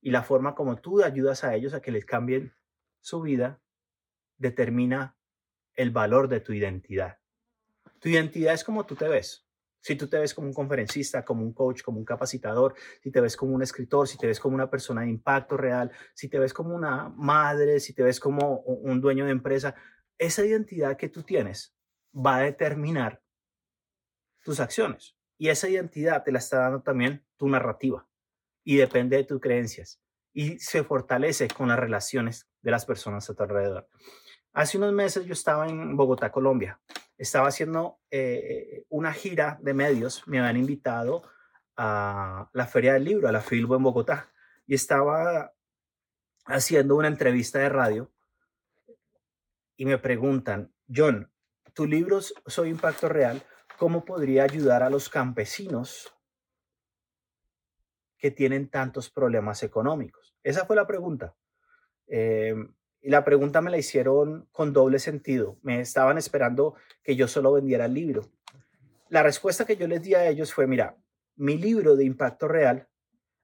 y 0.00 0.10
la 0.10 0.22
forma 0.22 0.54
como 0.54 0.76
tú 0.80 1.02
ayudas 1.02 1.44
a 1.44 1.54
ellos 1.54 1.74
a 1.74 1.80
que 1.80 1.90
les 1.90 2.04
cambien 2.04 2.54
su 3.00 3.20
vida 3.20 3.62
determina 4.36 5.16
el 5.74 5.90
valor 5.90 6.28
de 6.28 6.40
tu 6.40 6.52
identidad. 6.52 7.18
Tu 8.00 8.10
identidad 8.10 8.54
es 8.54 8.64
como 8.64 8.84
tú 8.84 8.94
te 8.94 9.08
ves. 9.08 9.46
Si 9.80 9.94
tú 9.94 10.08
te 10.08 10.18
ves 10.18 10.34
como 10.34 10.48
un 10.48 10.54
conferencista, 10.54 11.24
como 11.24 11.42
un 11.42 11.52
coach, 11.52 11.82
como 11.82 11.98
un 11.98 12.04
capacitador, 12.04 12.74
si 13.02 13.10
te 13.10 13.20
ves 13.20 13.36
como 13.36 13.54
un 13.54 13.62
escritor, 13.62 14.08
si 14.08 14.18
te 14.18 14.26
ves 14.26 14.40
como 14.40 14.54
una 14.54 14.68
persona 14.68 15.02
de 15.02 15.08
impacto 15.08 15.56
real, 15.56 15.92
si 16.12 16.28
te 16.28 16.38
ves 16.38 16.52
como 16.52 16.74
una 16.74 17.08
madre, 17.10 17.78
si 17.78 17.92
te 17.92 18.02
ves 18.02 18.18
como 18.18 18.60
un 18.60 19.00
dueño 19.00 19.24
de 19.24 19.30
empresa, 19.30 19.74
esa 20.18 20.44
identidad 20.44 20.96
que 20.96 21.08
tú 21.08 21.22
tienes 21.22 21.74
va 22.14 22.36
a 22.36 22.42
determinar 22.42 23.22
tus 24.42 24.60
acciones. 24.60 25.16
Y 25.38 25.48
esa 25.48 25.68
identidad 25.68 26.24
te 26.24 26.32
la 26.32 26.38
está 26.38 26.60
dando 26.60 26.82
también 26.82 27.24
tu 27.36 27.48
narrativa 27.48 28.08
y 28.64 28.76
depende 28.76 29.16
de 29.16 29.24
tus 29.24 29.40
creencias 29.40 30.00
y 30.32 30.58
se 30.58 30.84
fortalece 30.84 31.48
con 31.48 31.68
las 31.68 31.78
relaciones 31.78 32.48
de 32.62 32.70
las 32.70 32.84
personas 32.84 33.28
a 33.28 33.34
tu 33.34 33.42
alrededor. 33.42 33.88
Hace 34.52 34.78
unos 34.78 34.92
meses 34.92 35.26
yo 35.26 35.32
estaba 35.32 35.66
en 35.66 35.96
Bogotá, 35.96 36.32
Colombia. 36.32 36.80
Estaba 37.18 37.48
haciendo 37.48 38.00
eh, 38.10 38.84
una 38.88 39.12
gira 39.12 39.58
de 39.62 39.74
medios. 39.74 40.26
Me 40.26 40.38
habían 40.38 40.56
invitado 40.56 41.22
a 41.76 42.48
la 42.52 42.66
Feria 42.66 42.94
del 42.94 43.04
Libro, 43.04 43.28
a 43.28 43.32
la 43.32 43.40
Filbo 43.40 43.76
en 43.76 43.82
Bogotá. 43.82 44.30
Y 44.66 44.74
estaba 44.74 45.52
haciendo 46.46 46.96
una 46.96 47.08
entrevista 47.08 47.58
de 47.58 47.68
radio 47.68 48.12
y 49.76 49.84
me 49.84 49.98
preguntan, 49.98 50.72
John, 50.94 51.30
tu 51.74 51.86
libro 51.86 52.20
Soy 52.20 52.70
Impacto 52.70 53.08
Real, 53.08 53.42
¿cómo 53.78 54.04
podría 54.04 54.44
ayudar 54.44 54.82
a 54.82 54.90
los 54.90 55.08
campesinos 55.08 56.12
que 58.18 58.30
tienen 58.30 58.70
tantos 58.70 59.10
problemas 59.10 59.62
económicos? 59.62 60.34
Esa 60.42 60.64
fue 60.64 60.76
la 60.76 60.86
pregunta. 60.86 61.36
Em, 62.06 62.74
y 63.02 63.10
la 63.10 63.24
pregunta 63.24 63.60
me 63.60 63.70
la 63.70 63.78
hicieron 63.78 64.48
con 64.50 64.72
doble 64.72 64.98
sentido. 64.98 65.58
Me 65.62 65.80
estaban 65.80 66.18
esperando 66.18 66.74
que 67.02 67.14
yo 67.14 67.28
solo 67.28 67.52
vendiera 67.52 67.84
el 67.84 67.94
libro. 67.94 68.30
La 69.10 69.22
respuesta 69.22 69.66
que 69.66 69.76
yo 69.76 69.86
les 69.86 70.02
di 70.02 70.14
a 70.14 70.26
ellos 70.26 70.52
fue, 70.52 70.66
mira, 70.66 70.96
mi 71.36 71.58
libro 71.58 71.94
de 71.94 72.04
impacto 72.04 72.48
real 72.48 72.88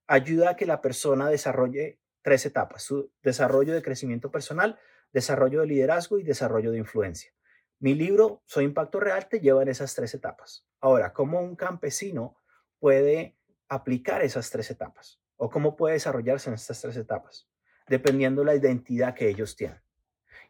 ayuda 0.06 0.50
a 0.50 0.56
que 0.56 0.66
la 0.66 0.80
persona 0.80 1.28
desarrolle 1.28 2.00
tres 2.22 2.46
etapas, 2.46 2.82
su 2.82 3.12
desarrollo 3.22 3.74
de 3.74 3.82
crecimiento 3.82 4.30
personal, 4.30 4.78
desarrollo 5.12 5.60
de 5.60 5.66
liderazgo 5.66 6.18
y 6.18 6.22
desarrollo 6.22 6.70
de 6.70 6.78
influencia. 6.78 7.32
Mi 7.78 7.94
libro, 7.94 8.42
Soy 8.44 8.64
Impacto 8.64 9.00
Real, 9.00 9.28
te 9.28 9.40
lleva 9.40 9.62
en 9.62 9.68
esas 9.68 9.94
tres 9.94 10.14
etapas. 10.14 10.66
Ahora, 10.80 11.12
¿cómo 11.12 11.40
un 11.40 11.56
campesino 11.56 12.36
puede 12.78 13.36
aplicar 13.68 14.22
esas 14.22 14.50
tres 14.50 14.70
etapas? 14.70 15.20
¿O 15.36 15.50
cómo 15.50 15.76
puede 15.76 15.94
desarrollarse 15.94 16.50
en 16.50 16.54
estas 16.54 16.80
tres 16.80 16.96
etapas? 16.96 17.48
Dependiendo 17.88 18.42
de 18.42 18.46
la 18.46 18.54
identidad 18.54 19.14
que 19.14 19.28
ellos 19.28 19.56
tienen. 19.56 19.80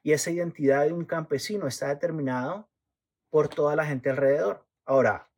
Y 0.03 0.13
esa 0.13 0.31
identidad 0.31 0.85
de 0.85 0.93
un 0.93 1.05
campesino 1.05 1.67
está 1.67 1.89
determinada 1.89 2.69
por 3.31 3.49
toda 3.49 3.77
la 3.77 3.87
gente 3.87 4.11
alrededor. 4.11 4.67
Ahora, 4.85 5.31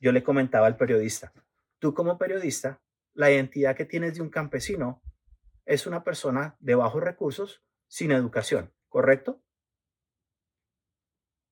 yo 0.00 0.12
le 0.12 0.22
comentaba 0.22 0.66
al 0.66 0.76
periodista, 0.76 1.32
tú 1.78 1.94
como 1.94 2.18
periodista, 2.18 2.80
la 3.14 3.30
identidad 3.30 3.76
que 3.76 3.84
tienes 3.84 4.14
de 4.14 4.22
un 4.22 4.30
campesino 4.30 5.02
es 5.64 5.86
una 5.86 6.04
persona 6.04 6.56
de 6.60 6.74
bajos 6.74 7.02
recursos 7.02 7.65
sin 7.88 8.12
educación, 8.12 8.72
¿correcto? 8.88 9.40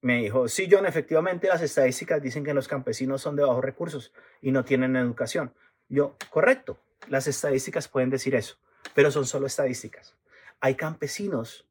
Me 0.01 0.21
dijo, 0.21 0.49
sí, 0.49 0.69
John, 0.71 0.85
efectivamente 0.85 1.49
las 1.49 1.63
estadísticas 1.63 2.21
dicen 2.21 2.45
que 2.45 2.53
los 2.53 2.69
campesinos 2.69 3.23
son 3.23 3.37
de 3.37 3.43
bajos 3.43 3.65
recursos 3.65 4.13
y 4.43 4.53
no 4.53 4.65
tienen 4.65 4.97
educación. 4.97 5.55
Yo, 5.89 6.17
correcto, 6.31 6.79
las 7.09 7.27
estadísticas 7.27 7.89
pueden 7.89 8.11
decir 8.11 8.35
eso, 8.35 8.57
pero 8.95 9.11
son 9.11 9.27
solo 9.27 9.47
estadísticas. 9.47 10.15
Hay 10.61 10.75
campesinos 10.75 11.67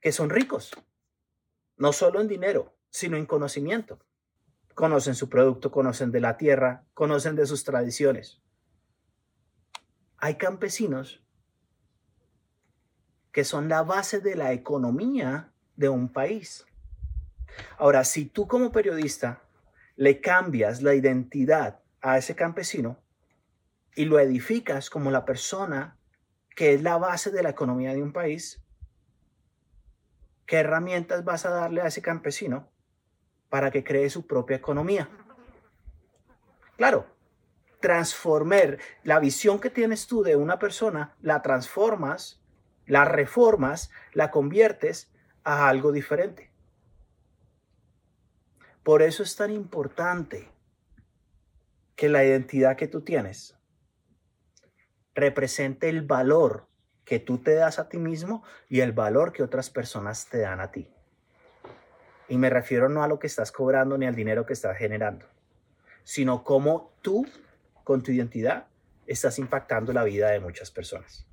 que 0.00 0.12
son 0.12 0.30
ricos, 0.30 0.70
no 1.76 1.92
solo 1.92 2.20
en 2.20 2.28
dinero, 2.28 2.74
sino 2.90 3.16
en 3.16 3.26
conocimiento. 3.26 3.98
Conocen 4.74 5.16
su 5.16 5.28
producto, 5.28 5.72
conocen 5.72 6.12
de 6.12 6.20
la 6.20 6.36
tierra, 6.36 6.84
conocen 6.94 7.34
de 7.34 7.46
sus 7.46 7.64
tradiciones. 7.64 8.40
Hay 10.18 10.36
campesinos 10.36 11.22
que 13.38 13.44
son 13.44 13.68
la 13.68 13.84
base 13.84 14.18
de 14.18 14.34
la 14.34 14.52
economía 14.52 15.52
de 15.76 15.88
un 15.88 16.12
país. 16.12 16.66
Ahora, 17.76 18.02
si 18.02 18.24
tú 18.24 18.48
como 18.48 18.72
periodista 18.72 19.44
le 19.94 20.20
cambias 20.20 20.82
la 20.82 20.92
identidad 20.92 21.78
a 22.00 22.18
ese 22.18 22.34
campesino, 22.34 22.98
y 23.94 24.06
lo 24.06 24.18
edificas 24.18 24.90
como 24.90 25.12
la 25.12 25.24
persona 25.24 25.96
que 26.56 26.74
es 26.74 26.82
la 26.82 26.98
base 26.98 27.30
de 27.30 27.44
la 27.44 27.50
economía 27.50 27.92
de 27.92 28.02
un 28.02 28.12
país, 28.12 28.60
¿qué 30.44 30.56
herramientas 30.56 31.22
vas 31.22 31.46
a 31.46 31.50
darle 31.50 31.80
a 31.82 31.86
ese 31.86 32.02
campesino 32.02 32.68
para 33.50 33.70
que 33.70 33.84
cree 33.84 34.10
su 34.10 34.26
propia 34.26 34.56
economía? 34.56 35.08
Claro, 36.76 37.06
transformar 37.78 38.78
la 39.04 39.20
visión 39.20 39.60
que 39.60 39.70
tienes 39.70 40.08
tú 40.08 40.24
de 40.24 40.34
una 40.34 40.58
persona, 40.58 41.14
la 41.20 41.40
transformas, 41.40 42.37
la 42.88 43.04
reformas, 43.04 43.90
la 44.12 44.32
conviertes 44.32 45.12
a 45.44 45.68
algo 45.68 45.92
diferente. 45.92 46.50
Por 48.82 49.02
eso 49.02 49.22
es 49.22 49.36
tan 49.36 49.50
importante 49.50 50.48
que 51.94 52.08
la 52.08 52.24
identidad 52.24 52.76
que 52.76 52.88
tú 52.88 53.02
tienes 53.02 53.54
represente 55.14 55.88
el 55.88 56.02
valor 56.02 56.66
que 57.04 57.18
tú 57.18 57.38
te 57.38 57.54
das 57.54 57.78
a 57.78 57.88
ti 57.88 57.98
mismo 57.98 58.42
y 58.68 58.80
el 58.80 58.92
valor 58.92 59.32
que 59.32 59.42
otras 59.42 59.70
personas 59.70 60.28
te 60.28 60.38
dan 60.38 60.60
a 60.60 60.70
ti. 60.70 60.90
Y 62.28 62.36
me 62.36 62.50
refiero 62.50 62.88
no 62.88 63.02
a 63.02 63.08
lo 63.08 63.18
que 63.18 63.26
estás 63.26 63.50
cobrando 63.52 63.96
ni 63.98 64.06
al 64.06 64.14
dinero 64.14 64.46
que 64.46 64.52
estás 64.52 64.76
generando, 64.76 65.26
sino 66.04 66.44
cómo 66.44 66.92
tú, 67.02 67.26
con 67.84 68.02
tu 68.02 68.12
identidad, 68.12 68.66
estás 69.06 69.38
impactando 69.38 69.92
la 69.92 70.04
vida 70.04 70.30
de 70.30 70.40
muchas 70.40 70.70
personas. 70.70 71.27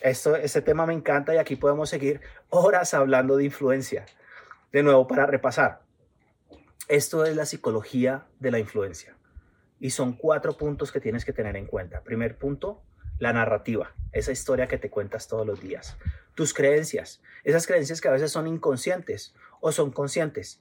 Esto, 0.00 0.36
este 0.36 0.62
tema 0.62 0.86
me 0.86 0.94
encanta 0.94 1.34
y 1.34 1.38
aquí 1.38 1.56
podemos 1.56 1.88
seguir 1.88 2.20
horas 2.50 2.92
hablando 2.94 3.36
de 3.36 3.44
influencia. 3.44 4.06
De 4.72 4.82
nuevo, 4.82 5.06
para 5.06 5.26
repasar, 5.26 5.80
esto 6.88 7.24
es 7.24 7.34
la 7.34 7.46
psicología 7.46 8.26
de 8.38 8.50
la 8.50 8.58
influencia. 8.58 9.16
Y 9.80 9.90
son 9.90 10.12
cuatro 10.12 10.56
puntos 10.56 10.92
que 10.92 11.00
tienes 11.00 11.24
que 11.24 11.32
tener 11.32 11.56
en 11.56 11.66
cuenta. 11.66 12.02
Primer 12.02 12.36
punto, 12.38 12.82
la 13.18 13.32
narrativa, 13.32 13.94
esa 14.12 14.32
historia 14.32 14.68
que 14.68 14.78
te 14.78 14.90
cuentas 14.90 15.28
todos 15.28 15.46
los 15.46 15.60
días. 15.60 15.96
Tus 16.34 16.52
creencias, 16.52 17.22
esas 17.44 17.66
creencias 17.66 18.00
que 18.00 18.08
a 18.08 18.12
veces 18.12 18.30
son 18.30 18.46
inconscientes 18.46 19.34
o 19.60 19.72
son 19.72 19.90
conscientes, 19.90 20.60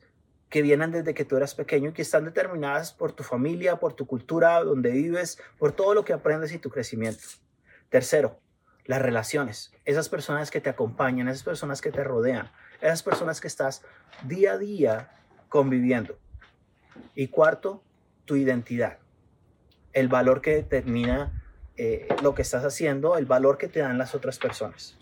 que 0.50 0.62
vienen 0.62 0.91
desde 0.91 1.13
que 1.13 1.26
tú 1.26 1.36
eras 1.36 1.54
pequeño 1.56 1.89
y 1.89 1.93
que 1.93 2.02
están 2.02 2.24
determinadas 2.24 2.93
por 2.93 3.12
tu 3.12 3.24
familia, 3.24 3.78
por 3.78 3.93
tu 3.93 4.08
cultura, 4.08 4.63
donde 4.63 4.91
vives, 4.91 5.38
por 5.58 5.74
todo 5.74 5.93
lo 5.93 6.06
que 6.06 6.13
aprendes 6.13 6.54
y 6.54 6.60
tu 6.60 6.69
crecimiento. 6.69 7.24
Tercero, 7.89 8.39
las 8.86 9.02
relaciones, 9.02 9.71
esas 9.84 10.10
personas 10.10 10.52
que 10.52 10.62
te 10.62 10.69
acompañan, 10.69 11.28
esas 11.28 11.43
personas 11.43 11.82
que 11.82 11.91
te 11.91 12.04
rodean, 12.04 12.52
esas 12.82 13.04
personas 13.04 13.41
que 13.41 13.48
estás 13.48 13.82
día 14.24 14.54
a 14.54 14.58
día 14.58 15.12
conviviendo. 15.50 16.17
Y 17.13 17.28
cuarto, 17.28 17.84
tu 18.26 18.36
identidad 18.36 19.00
el 19.95 20.10
valor 20.10 20.41
que 20.41 20.54
determina 20.56 21.41
eh, 21.78 22.08
lo 22.21 22.36
que 22.36 22.43
estás 22.43 22.63
haciendo, 22.65 23.17
el 23.17 23.26
valor 23.26 23.58
que 23.58 23.69
te 23.69 23.80
dan 23.80 23.98
las 23.98 24.13
otras 24.13 24.38
personas. 24.38 24.95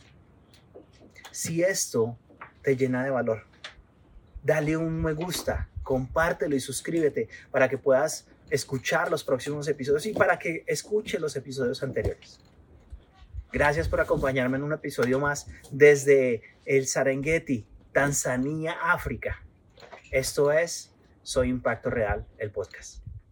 Si 1.32 1.64
esto 1.64 2.16
te 2.62 2.78
llena 2.78 3.04
de 3.04 3.10
valor, 3.10 3.44
dale 4.44 4.78
un 4.78 5.02
me 5.02 5.14
gusta, 5.14 5.68
compártelo 5.82 6.56
y 6.56 6.60
suscríbete 6.60 7.28
para 7.50 7.68
que 7.68 7.80
puedas 7.80 8.28
escuchar 8.52 9.10
los 9.10 9.24
próximos 9.24 9.68
episodios 9.68 10.06
y 10.06 10.14
para 10.14 10.38
que 10.38 10.64
escuche 10.68 11.20
los 11.20 11.36
episodios 11.36 11.82
anteriores. 11.82 12.40
Gracias 13.54 13.88
por 13.88 14.02
acompañarme 14.02 14.58
en 14.58 14.64
un 14.64 14.74
episodio 14.74 15.20
más 15.20 15.46
desde 15.70 16.42
el 16.66 16.88
Serengeti, 16.88 17.68
Tanzania, 17.92 18.76
África. 18.82 19.44
Esto 20.10 20.52
es 20.52 20.92
Soy 21.22 21.50
Impacto 21.50 21.92
Real, 21.92 22.26
el 22.40 22.50
podcast. 22.50 23.03